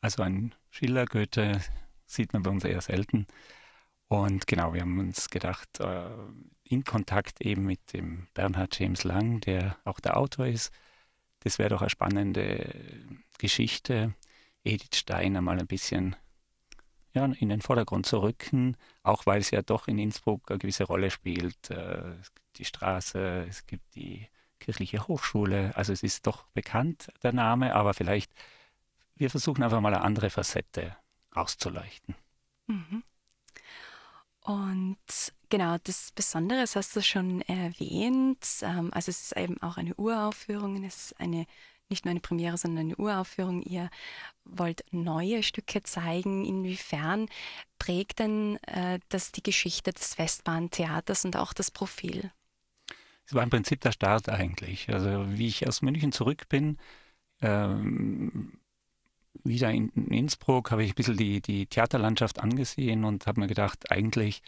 also 0.00 0.22
ein 0.22 0.54
Schiller, 0.70 1.04
Goethe, 1.04 1.60
sieht 2.10 2.32
man 2.32 2.42
bei 2.42 2.50
uns 2.50 2.64
eher 2.64 2.80
selten. 2.80 3.26
Und 4.08 4.46
genau, 4.46 4.74
wir 4.74 4.80
haben 4.82 4.98
uns 4.98 5.30
gedacht, 5.30 5.80
äh, 5.80 6.08
in 6.64 6.84
Kontakt 6.84 7.40
eben 7.40 7.64
mit 7.64 7.92
dem 7.92 8.26
Bernhard 8.34 8.78
James 8.78 9.04
Lang, 9.04 9.40
der 9.40 9.76
auch 9.84 10.00
der 10.00 10.16
Autor 10.16 10.46
ist, 10.46 10.72
das 11.40 11.58
wäre 11.58 11.70
doch 11.70 11.80
eine 11.80 11.90
spannende 11.90 12.74
Geschichte, 13.38 14.14
Edith 14.64 14.96
Steiner 14.96 15.40
mal 15.40 15.58
ein 15.58 15.66
bisschen 15.66 16.16
ja, 17.12 17.24
in 17.24 17.48
den 17.48 17.60
Vordergrund 17.60 18.06
zu 18.06 18.18
rücken, 18.18 18.76
auch 19.02 19.26
weil 19.26 19.40
es 19.40 19.50
ja 19.50 19.62
doch 19.62 19.88
in 19.88 19.98
Innsbruck 19.98 20.50
eine 20.50 20.58
gewisse 20.58 20.84
Rolle 20.84 21.10
spielt. 21.10 21.70
Äh, 21.70 22.14
es 22.20 22.34
gibt 22.34 22.58
die 22.58 22.64
Straße, 22.64 23.46
es 23.48 23.66
gibt 23.66 23.94
die 23.94 24.28
kirchliche 24.60 25.08
Hochschule, 25.08 25.72
also 25.76 25.92
es 25.92 26.02
ist 26.02 26.26
doch 26.26 26.44
bekannt, 26.48 27.08
der 27.22 27.32
Name, 27.32 27.74
aber 27.74 27.94
vielleicht, 27.94 28.32
wir 29.16 29.30
versuchen 29.30 29.62
einfach 29.62 29.80
mal 29.80 29.94
eine 29.94 30.04
andere 30.04 30.30
Facette 30.30 30.96
auszuleuchten. 31.32 32.14
Mhm. 32.66 33.02
Und 34.42 34.98
genau, 35.48 35.76
das 35.84 36.12
Besondere 36.12 36.60
das 36.60 36.76
hast 36.76 36.96
du 36.96 37.02
schon 37.02 37.42
erwähnt. 37.42 38.44
Ähm, 38.62 38.90
also 38.92 39.10
es 39.10 39.22
ist 39.22 39.36
eben 39.36 39.60
auch 39.62 39.76
eine 39.76 39.94
Uraufführung, 39.96 40.82
es 40.84 41.10
ist 41.10 41.20
eine 41.20 41.46
nicht 41.90 42.04
nur 42.04 42.10
eine 42.12 42.20
Premiere, 42.20 42.56
sondern 42.56 42.86
eine 42.86 42.96
Uraufführung. 42.96 43.62
Ihr 43.62 43.90
wollt 44.44 44.84
neue 44.92 45.42
Stücke 45.42 45.82
zeigen. 45.82 46.44
Inwiefern 46.44 47.28
prägt 47.78 48.20
denn 48.20 48.62
äh, 48.64 49.00
das 49.08 49.32
die 49.32 49.42
Geschichte 49.42 49.92
des 49.92 50.16
Westbahntheaters 50.16 51.24
und 51.24 51.36
auch 51.36 51.52
das 51.52 51.70
Profil? 51.70 52.30
Es 53.26 53.34
war 53.34 53.42
im 53.42 53.50
Prinzip 53.50 53.80
der 53.80 53.92
Start 53.92 54.28
eigentlich. 54.28 54.88
Also 54.88 55.26
wie 55.36 55.48
ich 55.48 55.66
aus 55.66 55.82
München 55.82 56.12
zurück 56.12 56.48
bin, 56.48 56.78
ähm, 57.42 58.59
wieder 59.44 59.70
in 59.70 59.88
Innsbruck, 59.90 60.70
habe 60.70 60.84
ich 60.84 60.92
ein 60.92 60.94
bisschen 60.94 61.16
die, 61.16 61.40
die 61.40 61.66
Theaterlandschaft 61.66 62.40
angesehen 62.40 63.04
und 63.04 63.26
habe 63.26 63.40
mir 63.40 63.46
gedacht, 63.46 63.90
eigentlich 63.90 64.42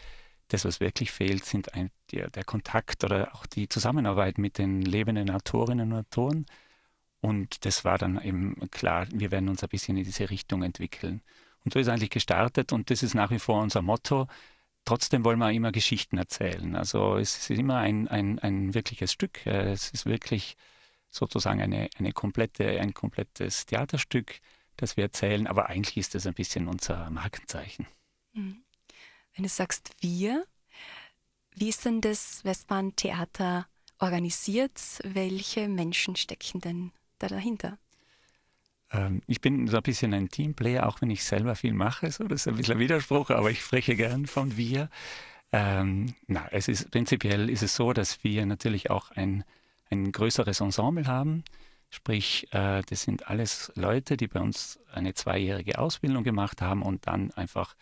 das, 0.49 0.65
was 0.65 0.79
wirklich 0.79 1.11
fehlt, 1.11 1.45
sind 1.45 1.73
ein, 1.73 1.89
der, 2.11 2.29
der, 2.29 2.43
Kontakt 2.43 3.03
oder 3.03 3.33
auch 3.35 3.45
die 3.45 3.69
Zusammenarbeit 3.69 4.37
mit 4.37 4.57
den 4.57 4.81
lebenden 4.81 5.29
Autorinnen 5.29 5.91
und 5.91 5.99
Autoren. 5.99 6.45
Und 7.21 7.65
das 7.65 7.85
war 7.85 7.97
dann 7.97 8.21
eben 8.21 8.69
klar, 8.69 9.07
wir 9.11 9.31
werden 9.31 9.49
uns 9.49 9.63
ein 9.63 9.69
bisschen 9.69 9.97
in 9.97 10.03
diese 10.03 10.29
Richtung 10.29 10.63
entwickeln. 10.63 11.21
Und 11.63 11.73
so 11.73 11.79
ist 11.79 11.87
eigentlich 11.87 12.09
gestartet 12.09 12.73
und 12.73 12.89
das 12.89 13.03
ist 13.03 13.15
nach 13.15 13.31
wie 13.31 13.39
vor 13.39 13.61
unser 13.61 13.81
Motto. 13.81 14.27
Trotzdem 14.85 15.23
wollen 15.23 15.39
wir 15.39 15.51
immer 15.51 15.71
Geschichten 15.71 16.17
erzählen. 16.17 16.75
Also 16.75 17.17
es 17.17 17.37
ist 17.37 17.57
immer 17.57 17.77
ein, 17.77 18.07
ein, 18.09 18.39
ein 18.39 18.73
wirkliches 18.73 19.13
Stück. 19.13 19.45
Es 19.45 19.91
ist 19.91 20.05
wirklich 20.05 20.57
sozusagen 21.09 21.61
eine, 21.61 21.89
eine 21.97 22.11
komplette, 22.11 22.79
ein 22.81 22.93
komplettes 22.93 23.65
Theaterstück, 23.65 24.41
das 24.77 24.97
wir 24.97 25.05
erzählen. 25.05 25.47
Aber 25.47 25.67
eigentlich 25.69 25.97
ist 25.97 26.15
das 26.15 26.25
ein 26.27 26.33
bisschen 26.33 26.67
unser 26.67 27.09
Markenzeichen. 27.09 27.87
Mhm. 28.33 28.63
Wenn 29.35 29.43
du 29.43 29.49
sagst 29.49 29.91
wir, 29.99 30.45
wie 31.55 31.69
ist 31.69 31.85
denn 31.85 32.01
das 32.01 32.43
Westbahn-Theater 32.43 33.67
organisiert? 33.99 34.79
Welche 35.03 35.67
Menschen 35.67 36.15
stecken 36.15 36.61
denn 36.61 36.91
da 37.19 37.27
dahinter? 37.27 37.77
Ähm, 38.91 39.21
ich 39.27 39.41
bin 39.41 39.67
so 39.67 39.77
ein 39.77 39.83
bisschen 39.83 40.13
ein 40.13 40.29
Teamplayer, 40.29 40.87
auch 40.87 41.01
wenn 41.01 41.09
ich 41.09 41.23
selber 41.23 41.55
viel 41.55 41.73
mache. 41.73 42.11
So, 42.11 42.25
das 42.25 42.41
ist 42.41 42.47
ein 42.47 42.55
bisschen 42.55 42.75
ein 42.75 42.79
Widerspruch, 42.79 43.29
aber 43.31 43.51
ich 43.51 43.61
spreche 43.61 43.95
gern 43.95 44.27
von 44.27 44.55
wir. 44.55 44.89
Ähm, 45.51 46.15
na, 46.27 46.47
es 46.51 46.67
ist 46.67 46.89
prinzipiell 46.91 47.49
ist 47.49 47.63
es 47.63 47.75
so, 47.75 47.93
dass 47.93 48.23
wir 48.23 48.45
natürlich 48.45 48.89
auch 48.89 49.11
ein, 49.11 49.43
ein 49.89 50.11
größeres 50.11 50.61
Ensemble 50.61 51.05
haben. 51.07 51.43
Sprich, 51.93 52.51
äh, 52.51 52.81
das 52.89 53.03
sind 53.03 53.27
alles 53.27 53.71
Leute, 53.75 54.17
die 54.17 54.27
bei 54.27 54.39
uns 54.39 54.79
eine 54.91 55.13
zweijährige 55.13 55.77
Ausbildung 55.77 56.23
gemacht 56.23 56.59
haben 56.59 56.81
und 56.81 57.05
dann 57.05 57.29
einfach 57.33 57.75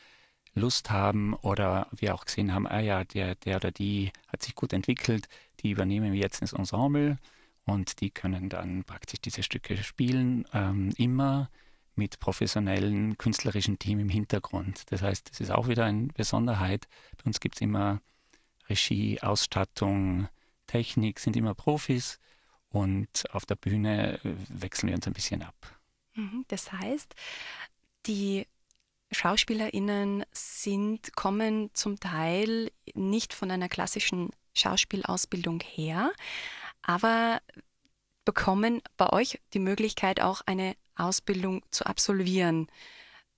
Lust 0.53 0.91
haben 0.91 1.33
oder 1.33 1.87
wir 1.91 2.13
auch 2.13 2.25
gesehen 2.25 2.53
haben, 2.53 2.67
ah 2.67 2.81
ja, 2.81 3.05
der, 3.05 3.35
der 3.35 3.55
oder 3.55 3.71
die 3.71 4.11
hat 4.27 4.43
sich 4.43 4.53
gut 4.53 4.73
entwickelt, 4.73 5.29
die 5.61 5.71
übernehmen 5.71 6.11
wir 6.11 6.19
jetzt 6.19 6.41
ins 6.41 6.51
Ensemble 6.51 7.19
und 7.63 8.01
die 8.01 8.09
können 8.09 8.49
dann 8.49 8.83
praktisch 8.83 9.21
diese 9.21 9.43
Stücke 9.43 9.77
spielen, 9.77 10.45
ähm, 10.53 10.91
immer 10.97 11.49
mit 11.95 12.19
professionellen 12.19 13.17
künstlerischen 13.17 13.79
Team 13.79 13.99
im 13.99 14.09
Hintergrund. 14.09 14.91
Das 14.91 15.01
heißt, 15.01 15.31
das 15.31 15.39
ist 15.39 15.51
auch 15.51 15.69
wieder 15.69 15.85
eine 15.85 16.07
Besonderheit. 16.07 16.89
Bei 17.15 17.23
uns 17.27 17.39
gibt 17.39 17.55
es 17.55 17.61
immer 17.61 18.01
Regie, 18.67 19.21
Ausstattung, 19.21 20.27
Technik, 20.67 21.21
sind 21.21 21.37
immer 21.37 21.53
Profis 21.53 22.19
und 22.71 23.25
auf 23.31 23.45
der 23.45 23.55
Bühne 23.55 24.19
äh, 24.23 24.35
wechseln 24.49 24.89
wir 24.89 24.95
uns 24.95 25.07
ein 25.07 25.13
bisschen 25.13 25.43
ab. 25.43 25.55
Mhm, 26.15 26.45
das 26.47 26.71
heißt, 26.71 27.13
die 28.05 28.47
SchauspielerInnen 29.11 30.23
sind, 30.31 31.15
kommen 31.15 31.69
zum 31.73 31.99
Teil 31.99 32.71
nicht 32.93 33.33
von 33.33 33.51
einer 33.51 33.69
klassischen 33.69 34.29
Schauspielausbildung 34.53 35.61
her, 35.61 36.11
aber 36.81 37.41
bekommen 38.25 38.81
bei 38.97 39.11
euch 39.11 39.39
die 39.53 39.59
Möglichkeit, 39.59 40.21
auch 40.21 40.41
eine 40.45 40.75
Ausbildung 40.95 41.63
zu 41.71 41.85
absolvieren. 41.85 42.67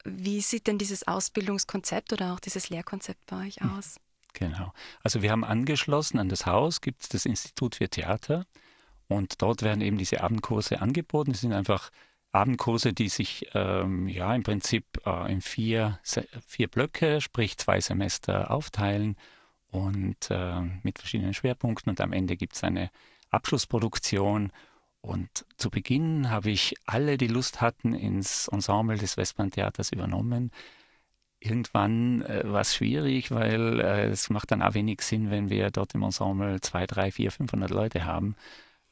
Wie 0.03 0.41
sieht 0.41 0.67
denn 0.67 0.77
dieses 0.77 1.07
Ausbildungskonzept 1.07 2.13
oder 2.13 2.33
auch 2.33 2.39
dieses 2.39 2.69
Lehrkonzept 2.69 3.25
bei 3.25 3.47
euch 3.47 3.55
hm. 3.57 3.77
aus? 3.77 3.99
Genau. 4.33 4.73
Also 5.03 5.21
wir 5.21 5.31
haben 5.31 5.43
angeschlossen 5.43 6.19
an 6.19 6.29
das 6.29 6.45
Haus, 6.45 6.81
gibt 6.81 7.03
es 7.03 7.09
das 7.09 7.25
Institut 7.25 7.75
für 7.75 7.89
Theater 7.89 8.45
und 9.07 9.41
dort 9.41 9.61
werden 9.61 9.81
eben 9.81 9.97
diese 9.97 10.21
Abendkurse 10.21 10.81
angeboten. 10.81 11.31
Das 11.31 11.41
sind 11.41 11.53
einfach 11.53 11.91
Abendkurse, 12.31 12.93
die 12.93 13.09
sich 13.09 13.47
ähm, 13.53 14.07
ja 14.07 14.33
im 14.33 14.43
Prinzip 14.43 14.85
äh, 15.05 15.31
in 15.31 15.41
vier, 15.41 15.99
vier 16.47 16.67
Blöcke, 16.67 17.21
sprich 17.21 17.57
zwei 17.57 17.79
Semester 17.79 18.49
aufteilen 18.49 19.15
und 19.67 20.29
äh, 20.29 20.61
mit 20.83 20.99
verschiedenen 20.99 21.33
Schwerpunkten 21.33 21.89
und 21.89 22.01
am 22.01 22.13
Ende 22.13 22.35
gibt 22.35 22.55
es 22.55 22.63
eine 22.63 22.89
Abschlussproduktion. 23.29 24.51
Und 25.01 25.45
zu 25.57 25.69
Beginn 25.69 26.29
habe 26.29 26.49
ich 26.49 26.75
alle, 26.85 27.17
die 27.17 27.27
Lust 27.27 27.59
hatten, 27.59 27.93
ins 27.93 28.47
Ensemble 28.47 28.97
des 28.97 29.17
Westbahntheaters 29.17 29.91
übernommen. 29.91 30.51
Irgendwann 31.39 32.21
äh, 32.21 32.43
war 32.45 32.61
es 32.61 32.75
schwierig, 32.75 33.29
weil 33.29 33.79
äh, 33.79 34.05
es 34.05 34.29
macht 34.29 34.51
dann 34.51 34.61
auch 34.61 34.75
wenig 34.75 35.01
Sinn, 35.01 35.29
wenn 35.29 35.49
wir 35.49 35.71
dort 35.71 35.93
im 35.93 36.03
Ensemble 36.03 36.61
zwei, 36.61 36.87
drei, 36.87 37.11
vier, 37.11 37.31
500 37.31 37.69
Leute 37.69 38.05
haben. 38.05 38.35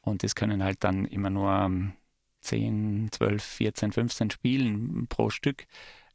Und 0.01 0.23
es 0.23 0.35
können 0.35 0.63
halt 0.63 0.83
dann 0.83 1.05
immer 1.05 1.29
nur 1.29 1.93
10, 2.41 3.09
12, 3.11 3.43
14, 3.43 3.91
15 3.91 4.31
spielen 4.31 5.07
pro 5.07 5.29
Stück. 5.29 5.65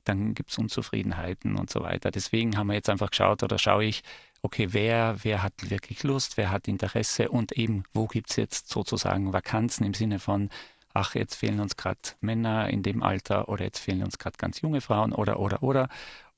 Dann 0.05 0.35
gibt 0.35 0.51
es 0.51 0.59
Unzufriedenheiten 0.59 1.57
und 1.57 1.71
so 1.71 1.83
weiter. 1.83 2.11
Deswegen 2.11 2.57
haben 2.57 2.69
wir 2.69 2.75
jetzt 2.75 2.91
einfach 2.91 3.11
geschaut 3.11 3.43
oder 3.43 3.59
schaue 3.59 3.85
ich, 3.85 4.03
okay, 4.43 4.69
wer, 4.71 5.17
wer 5.23 5.43
hat 5.43 5.71
wirklich 5.71 6.03
Lust, 6.03 6.37
wer 6.37 6.51
hat 6.51 6.69
Interesse 6.69 7.29
und 7.29 7.53
eben, 7.53 7.85
wo 7.93 8.07
gibt 8.07 8.31
es 8.31 8.37
jetzt 8.37 8.69
sozusagen 8.69 9.33
Vakanzen 9.33 9.85
im 9.85 9.95
Sinne 9.95 10.19
von, 10.19 10.51
ach, 10.95 11.15
jetzt 11.15 11.35
fehlen 11.35 11.61
uns 11.61 11.77
gerade 11.77 11.99
Männer 12.21 12.69
in 12.69 12.83
dem 12.83 13.03
Alter 13.03 13.49
oder 13.49 13.65
jetzt 13.65 13.81
fehlen 13.81 14.03
uns 14.03 14.19
gerade 14.19 14.37
ganz 14.39 14.61
junge 14.61 14.81
Frauen 14.81 15.13
oder, 15.13 15.41
oder, 15.41 15.63
oder. 15.63 15.89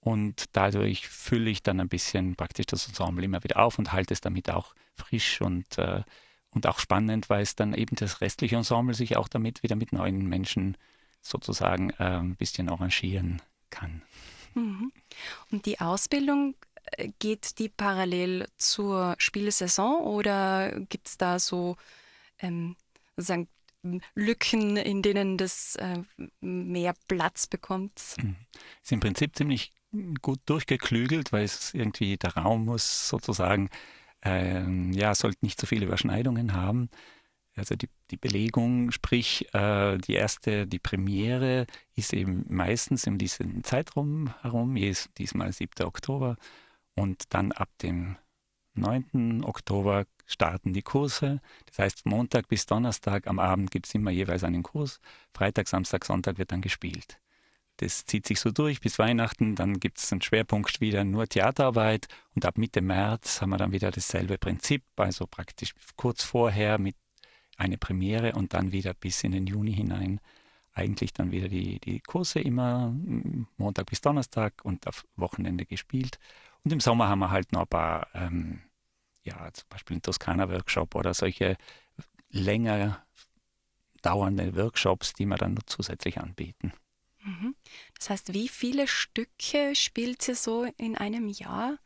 Und 0.00 0.44
dadurch 0.52 1.08
fülle 1.08 1.50
ich 1.50 1.62
dann 1.62 1.80
ein 1.80 1.88
bisschen 1.88 2.36
praktisch 2.36 2.66
das 2.66 2.88
Ensemble 2.88 3.24
immer 3.24 3.44
wieder 3.44 3.58
auf 3.58 3.78
und 3.78 3.92
halte 3.92 4.14
es 4.14 4.20
damit 4.20 4.50
auch 4.50 4.74
frisch 4.94 5.40
und, 5.40 5.76
äh, 5.78 6.02
und 6.58 6.66
auch 6.66 6.80
spannend, 6.80 7.30
weil 7.30 7.42
es 7.42 7.54
dann 7.54 7.72
eben 7.72 7.94
das 7.94 8.20
restliche 8.20 8.56
Ensemble 8.56 8.94
sich 8.94 9.16
auch 9.16 9.28
damit 9.28 9.62
wieder 9.62 9.76
mit 9.76 9.92
neuen 9.92 10.26
Menschen 10.28 10.76
sozusagen 11.22 11.90
äh, 11.90 12.18
ein 12.18 12.34
bisschen 12.34 12.68
arrangieren 12.68 13.40
kann. 13.70 14.02
Mhm. 14.54 14.92
Und 15.52 15.66
die 15.66 15.80
Ausbildung 15.80 16.56
geht 17.20 17.60
die 17.60 17.68
parallel 17.68 18.48
zur 18.56 19.14
Spielsaison 19.18 20.00
oder 20.02 20.80
gibt 20.88 21.06
es 21.06 21.16
da 21.16 21.38
so 21.38 21.76
ähm, 22.40 22.74
sozusagen 23.16 23.48
Lücken, 24.16 24.76
in 24.76 25.02
denen 25.02 25.38
das 25.38 25.76
äh, 25.76 26.02
mehr 26.40 26.94
Platz 27.06 27.46
bekommt? 27.46 28.16
Mhm. 28.20 28.34
Ist 28.82 28.90
im 28.90 28.98
Prinzip 28.98 29.36
ziemlich 29.36 29.72
gut 30.22 30.40
durchgeklügelt, 30.46 31.30
weil 31.30 31.44
es 31.44 31.72
irgendwie 31.72 32.16
der 32.16 32.34
Raum 32.34 32.64
muss 32.64 33.08
sozusagen, 33.08 33.70
ähm, 34.22 34.92
ja, 34.92 35.14
sollte 35.14 35.38
nicht 35.42 35.60
so 35.60 35.66
viele 35.66 35.86
Überschneidungen 35.86 36.54
haben. 36.54 36.90
Also 37.56 37.74
die, 37.74 37.88
die 38.10 38.16
Belegung, 38.16 38.92
sprich 38.92 39.52
äh, 39.52 39.98
die 39.98 40.14
erste, 40.14 40.66
die 40.66 40.78
Premiere 40.78 41.66
ist 41.96 42.12
eben 42.12 42.44
meistens 42.48 43.06
in 43.06 43.18
diesem 43.18 43.64
Zeitraum 43.64 44.32
herum, 44.42 44.76
diesmal 45.18 45.52
7. 45.52 45.84
Oktober 45.84 46.36
und 46.94 47.24
dann 47.34 47.52
ab 47.52 47.68
dem 47.82 48.16
9. 48.74 49.42
Oktober 49.44 50.06
starten 50.26 50.72
die 50.72 50.82
Kurse. 50.82 51.40
Das 51.66 51.78
heißt, 51.80 52.06
Montag 52.06 52.48
bis 52.48 52.66
Donnerstag 52.66 53.26
am 53.26 53.38
Abend 53.38 53.70
gibt 53.70 53.86
es 53.86 53.94
immer 53.94 54.10
jeweils 54.10 54.44
einen 54.44 54.62
Kurs. 54.62 55.00
Freitag, 55.34 55.68
Samstag, 55.68 56.04
Sonntag 56.04 56.38
wird 56.38 56.52
dann 56.52 56.60
gespielt. 56.60 57.18
Das 57.78 58.04
zieht 58.04 58.26
sich 58.26 58.40
so 58.40 58.50
durch 58.50 58.80
bis 58.80 58.98
Weihnachten. 58.98 59.54
Dann 59.54 59.80
gibt 59.80 59.98
es 59.98 60.12
einen 60.12 60.22
Schwerpunkt 60.22 60.80
wieder 60.80 61.04
nur 61.04 61.26
Theaterarbeit. 61.26 62.08
Und 62.34 62.44
ab 62.44 62.58
Mitte 62.58 62.80
März 62.80 63.40
haben 63.40 63.50
wir 63.50 63.58
dann 63.58 63.72
wieder 63.72 63.90
dasselbe 63.90 64.38
Prinzip. 64.38 64.84
Also 64.96 65.26
praktisch 65.26 65.74
kurz 65.96 66.22
vorher 66.22 66.78
mit 66.78 66.96
einer 67.56 67.76
Premiere 67.76 68.32
und 68.32 68.54
dann 68.54 68.72
wieder 68.72 68.94
bis 68.94 69.24
in 69.24 69.32
den 69.32 69.46
Juni 69.46 69.74
hinein 69.74 70.20
eigentlich 70.78 71.12
dann 71.12 71.32
wieder 71.32 71.48
die, 71.48 71.80
die 71.80 72.00
Kurse 72.00 72.38
immer 72.38 72.90
mm, 72.90 73.48
Montag 73.56 73.86
bis 73.86 74.00
Donnerstag 74.00 74.54
und 74.62 74.86
auf 74.86 75.04
Wochenende 75.16 75.66
gespielt. 75.66 76.18
Und 76.64 76.72
im 76.72 76.80
Sommer 76.80 77.08
haben 77.08 77.18
wir 77.18 77.30
halt 77.30 77.52
noch 77.52 77.62
ein 77.62 77.68
paar, 77.68 78.06
ähm, 78.14 78.60
ja, 79.24 79.52
zum 79.52 79.68
Beispiel 79.68 79.96
einen 79.96 80.02
Toskana-Workshop 80.02 80.94
oder 80.94 81.14
solche 81.14 81.56
länger 82.30 83.04
dauernde 84.02 84.54
Workshops, 84.54 85.12
die 85.12 85.26
wir 85.26 85.36
dann 85.36 85.58
zusätzlich 85.66 86.18
anbieten. 86.18 86.72
Mhm. 87.28 87.54
Das 87.98 88.10
heißt, 88.10 88.32
wie 88.32 88.48
viele 88.48 88.88
Stücke 88.88 89.74
spielt 89.74 90.26
ihr 90.28 90.34
so 90.34 90.64
in 90.78 90.96
einem 90.96 91.28
Jahr? 91.28 91.78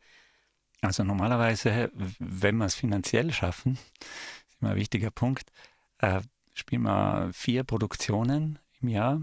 Also 0.81 1.03
normalerweise, 1.03 1.91
wenn 2.19 2.57
wir 2.57 2.65
es 2.65 2.75
finanziell 2.75 3.33
schaffen, 3.33 3.73
ist 4.49 4.61
immer 4.61 4.71
ein 4.71 4.77
wichtiger 4.77 5.11
Punkt, 5.11 5.51
äh, 5.99 6.21
spielen 6.53 6.83
wir 6.83 7.31
vier 7.33 7.63
Produktionen 7.63 8.59
im 8.81 8.87
Jahr. 8.87 9.21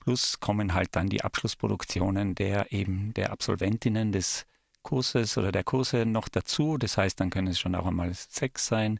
Plus 0.00 0.40
kommen 0.40 0.74
halt 0.74 0.96
dann 0.96 1.08
die 1.08 1.24
Abschlussproduktionen 1.24 2.34
der 2.34 2.72
eben 2.72 3.14
der 3.14 3.32
Absolventinnen 3.32 4.12
des 4.12 4.46
Kurses 4.82 5.38
oder 5.38 5.50
der 5.50 5.64
Kurse 5.64 6.04
noch 6.04 6.28
dazu. 6.28 6.76
Das 6.76 6.98
heißt, 6.98 7.18
dann 7.20 7.30
können 7.30 7.48
es 7.48 7.58
schon 7.58 7.74
auch 7.74 7.86
einmal 7.86 8.12
sechs 8.12 8.66
sein. 8.66 8.98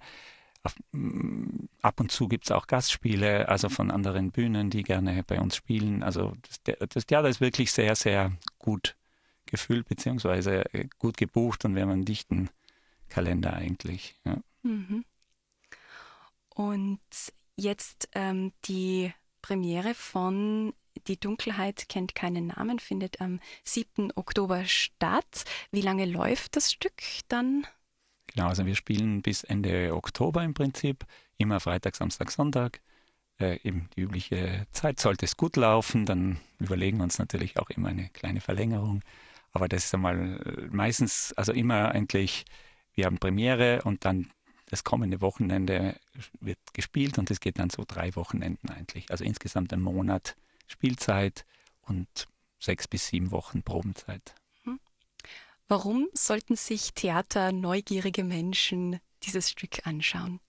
Mm, 0.93 1.67
ab 1.83 2.01
und 2.01 2.11
zu 2.11 2.29
gibt 2.29 2.45
es 2.45 2.51
auch 2.51 2.67
Gastspiele, 2.67 3.49
also 3.49 3.69
von 3.69 3.91
anderen 3.91 4.31
Bühnen, 4.31 4.71
die 4.71 4.83
gerne 4.83 5.23
bei 5.25 5.41
uns 5.41 5.57
spielen. 5.57 6.03
Also 6.03 6.35
das, 6.65 6.89
das 6.89 7.07
Theater 7.07 7.29
ist 7.29 7.41
wirklich 7.41 7.73
sehr, 7.73 7.97
sehr 7.97 8.33
gut 8.59 8.97
gefüllt 9.47 9.89
beziehungsweise 9.89 10.73
äh, 10.75 10.89
gut 10.99 11.17
gebucht 11.17 11.65
und 11.65 11.75
wir 11.75 11.83
haben 11.83 11.91
einen 11.91 12.05
dichten 12.05 12.49
Kalender 13.09 13.53
eigentlich. 13.55 14.17
Ja. 14.25 14.39
Mhm. 14.63 15.05
Und 16.55 17.01
jetzt 17.57 18.09
ähm, 18.15 18.53
die 18.65 19.13
Premiere 19.43 19.95
von 19.95 20.73
Die 21.09 21.19
Dunkelheit 21.19 21.89
kennt 21.89 22.15
keinen 22.15 22.47
Namen, 22.47 22.79
findet 22.79 23.21
am 23.21 23.41
7. 23.65 24.13
Oktober 24.15 24.65
statt. 24.65 25.45
Wie 25.71 25.83
lange 25.83 26.07
läuft 26.07 26.57
das 26.57 26.73
Stück 26.73 27.03
dann? 27.29 27.67
Genau, 28.35 28.49
also 28.49 28.67
wir 28.67 28.75
spielen 28.75 29.23
bis 29.23 29.45
Ende 29.45 29.95
Oktober 29.95 30.43
im 30.43 30.55
Prinzip, 30.55 31.07
immer 31.39 31.61
Freitag, 31.61 31.95
Samstag, 31.95 32.33
Sonntag. 32.33 32.81
Äh, 33.39 33.61
eben 33.63 33.89
die 33.97 34.03
übliche 34.03 34.67
Zeit 34.73 35.01
sollte 35.01 35.25
es 35.25 35.37
gut 35.37 35.57
laufen, 35.57 36.05
dann 36.05 36.39
überlegen 36.59 36.99
wir 36.99 37.05
uns 37.05 37.19
natürlich 37.19 37.59
auch 37.59 37.71
immer 37.71 37.89
eine 37.89 38.09
kleine 38.09 38.41
Verlängerung. 38.41 39.03
Aber 39.53 39.69
das 39.69 39.85
ist 39.85 39.95
einmal 39.95 40.69
meistens, 40.71 41.33
also 41.35 41.53
immer 41.53 41.93
eigentlich, 41.93 42.45
wir 42.95 43.07
haben 43.07 43.19
Premiere 43.19 43.83
und 43.83 44.05
dann 44.05 44.31
das 44.67 44.83
kommende 44.83 45.21
Wochenende 45.21 45.97
wird 46.41 46.59
gespielt 46.73 47.19
und 47.19 47.31
es 47.31 47.39
geht 47.39 47.61
dann 47.61 47.71
so 47.71 47.85
drei 47.87 48.17
Wochenenden 48.17 48.71
eigentlich. 48.71 49.11
Also 49.11 49.23
insgesamt 49.23 49.73
ein 49.73 49.81
Monat 49.81 50.37
Spielzeit 50.67 51.45
und 51.83 52.09
sechs 52.59 52.89
bis 52.89 53.07
sieben 53.07 53.31
Wochen 53.31 53.63
Probenzeit. 53.63 54.35
Warum 55.69 56.09
sollten 56.13 56.57
sich 56.57 56.93
Theater 56.95 57.53
neugierige 57.53 58.25
Menschen 58.25 59.01
dieses 59.23 59.51
Stück 59.51 59.87
anschauen? 59.87 60.41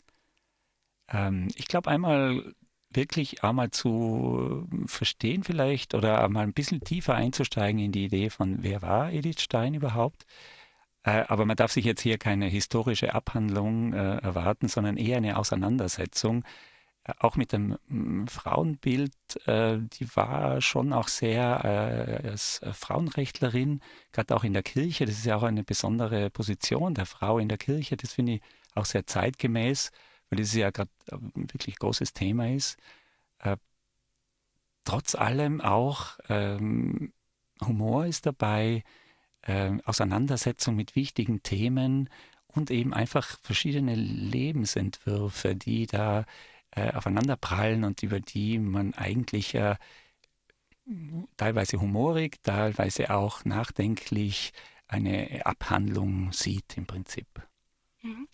Ähm, 1.09 1.47
ich 1.55 1.67
glaube 1.67 1.89
einmal 1.89 2.53
wirklich 2.89 3.43
einmal 3.43 3.71
zu 3.71 4.67
verstehen 4.85 5.43
vielleicht 5.43 5.93
oder 5.93 6.23
einmal 6.23 6.43
ein 6.43 6.53
bisschen 6.53 6.81
tiefer 6.81 7.15
einzusteigen 7.15 7.79
in 7.79 7.91
die 7.91 8.05
Idee 8.05 8.29
von, 8.29 8.63
wer 8.63 8.81
war 8.81 9.11
Edith 9.11 9.41
Stein 9.41 9.73
überhaupt? 9.73 10.25
Äh, 11.03 11.23
aber 11.27 11.45
man 11.45 11.55
darf 11.57 11.71
sich 11.71 11.85
jetzt 11.85 12.01
hier 12.01 12.17
keine 12.17 12.47
historische 12.47 13.13
Abhandlung 13.13 13.93
äh, 13.93 14.17
erwarten, 14.17 14.67
sondern 14.67 14.97
eher 14.97 15.17
eine 15.17 15.37
Auseinandersetzung. 15.37 16.43
Auch 17.19 17.35
mit 17.35 17.51
dem 17.51 17.77
mm, 17.87 18.27
Frauenbild, 18.27 19.13
äh, 19.45 19.77
die 19.79 20.15
war 20.15 20.61
schon 20.61 20.93
auch 20.93 21.07
sehr 21.07 22.21
äh, 22.23 22.27
als 22.29 22.61
Frauenrechtlerin, 22.73 23.81
gerade 24.11 24.35
auch 24.35 24.43
in 24.43 24.53
der 24.53 24.63
Kirche. 24.63 25.05
Das 25.05 25.15
ist 25.15 25.25
ja 25.25 25.35
auch 25.37 25.43
eine 25.43 25.63
besondere 25.63 26.29
Position 26.29 26.95
der 26.95 27.05
Frau 27.05 27.39
in 27.39 27.49
der 27.49 27.57
Kirche. 27.57 27.97
Das 27.97 28.13
finde 28.13 28.33
ich 28.33 28.41
auch 28.73 28.85
sehr 28.85 29.05
zeitgemäß 29.05 29.91
weil 30.31 30.39
das 30.39 30.55
ja 30.55 30.71
gerade 30.71 30.89
ein 31.11 31.31
äh, 31.35 31.53
wirklich 31.53 31.77
großes 31.77 32.13
Thema 32.13 32.49
ist. 32.49 32.77
Trotz 34.85 35.15
allem 35.15 35.61
auch 35.61 36.19
ähm, 36.29 37.11
Humor 37.59 38.05
ist 38.05 38.27
dabei, 38.27 38.83
äh, 39.41 39.71
Auseinandersetzung 39.83 40.75
mit 40.75 40.95
wichtigen 40.95 41.41
Themen 41.41 42.09
und 42.47 42.69
eben 42.69 42.93
einfach 42.93 43.39
verschiedene 43.41 43.95
Lebensentwürfe, 43.95 45.55
die 45.55 45.87
da 45.87 46.25
äh, 46.75 46.91
aufeinander 46.93 47.37
prallen 47.37 47.83
und 47.83 48.03
über 48.03 48.19
die 48.19 48.59
man 48.59 48.93
eigentlich 48.93 49.55
äh, 49.55 49.75
teilweise 51.37 51.79
humorig, 51.79 52.43
teilweise 52.43 53.09
auch 53.09 53.45
nachdenklich 53.45 54.53
eine 54.87 55.45
Abhandlung 55.45 56.31
sieht 56.31 56.77
im 56.77 56.85
Prinzip. 56.85 57.27
Mhm. 58.01 58.27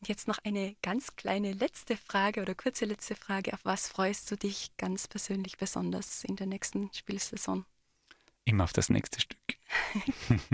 Und 0.00 0.08
jetzt 0.08 0.28
noch 0.28 0.38
eine 0.44 0.76
ganz 0.82 1.14
kleine 1.16 1.52
letzte 1.52 1.96
Frage 1.96 2.40
oder 2.40 2.54
kurze 2.54 2.86
letzte 2.86 3.14
Frage. 3.14 3.52
Auf 3.52 3.64
was 3.64 3.86
freust 3.86 4.30
du 4.30 4.36
dich 4.36 4.70
ganz 4.78 5.08
persönlich 5.08 5.58
besonders 5.58 6.24
in 6.24 6.36
der 6.36 6.46
nächsten 6.46 6.90
Spielsaison? 6.94 7.66
Immer 8.46 8.64
auf 8.64 8.72
das 8.72 8.88
nächste 8.88 9.20
Stück. 9.20 9.38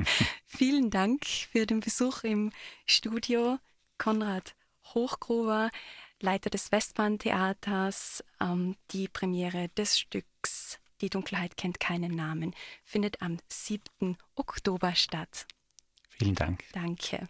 Vielen 0.47 0.91
Dank 0.91 1.25
für 1.25 1.65
den 1.65 1.81
Besuch 1.81 2.25
im 2.25 2.53
Studio. 2.87 3.59
Konrad 3.99 4.55
Hochgruber, 4.95 5.71
Leiter 6.21 6.51
des 6.51 6.73
Westbahntheaters. 6.73 8.25
Ähm, 8.41 8.77
die 8.91 9.09
Premiere 9.09 9.69
des 9.71 9.99
Stücks 9.99 10.79
Die 11.01 11.11
Dunkelheit 11.11 11.57
kennt 11.57 11.79
keinen 11.79 12.15
Namen 12.15 12.55
findet 12.85 13.21
am 13.21 13.37
7. 13.49 14.17
Oktober 14.35 14.95
statt. 14.95 15.47
Vielen 16.09 16.35
Dank. 16.35 16.65
Danke. 16.73 17.29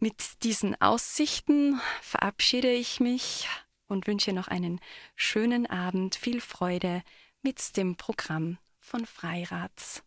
Mit 0.00 0.42
diesen 0.42 0.80
Aussichten 0.80 1.80
verabschiede 2.02 2.72
ich 2.72 3.00
mich 3.00 3.48
und 3.88 4.06
wünsche 4.06 4.32
noch 4.32 4.48
einen 4.48 4.80
schönen 5.16 5.66
Abend, 5.66 6.14
viel 6.14 6.40
Freude 6.40 7.02
mit 7.42 7.76
dem 7.76 7.96
Programm 7.96 8.58
von 8.88 9.06
Freirats. 9.06 10.02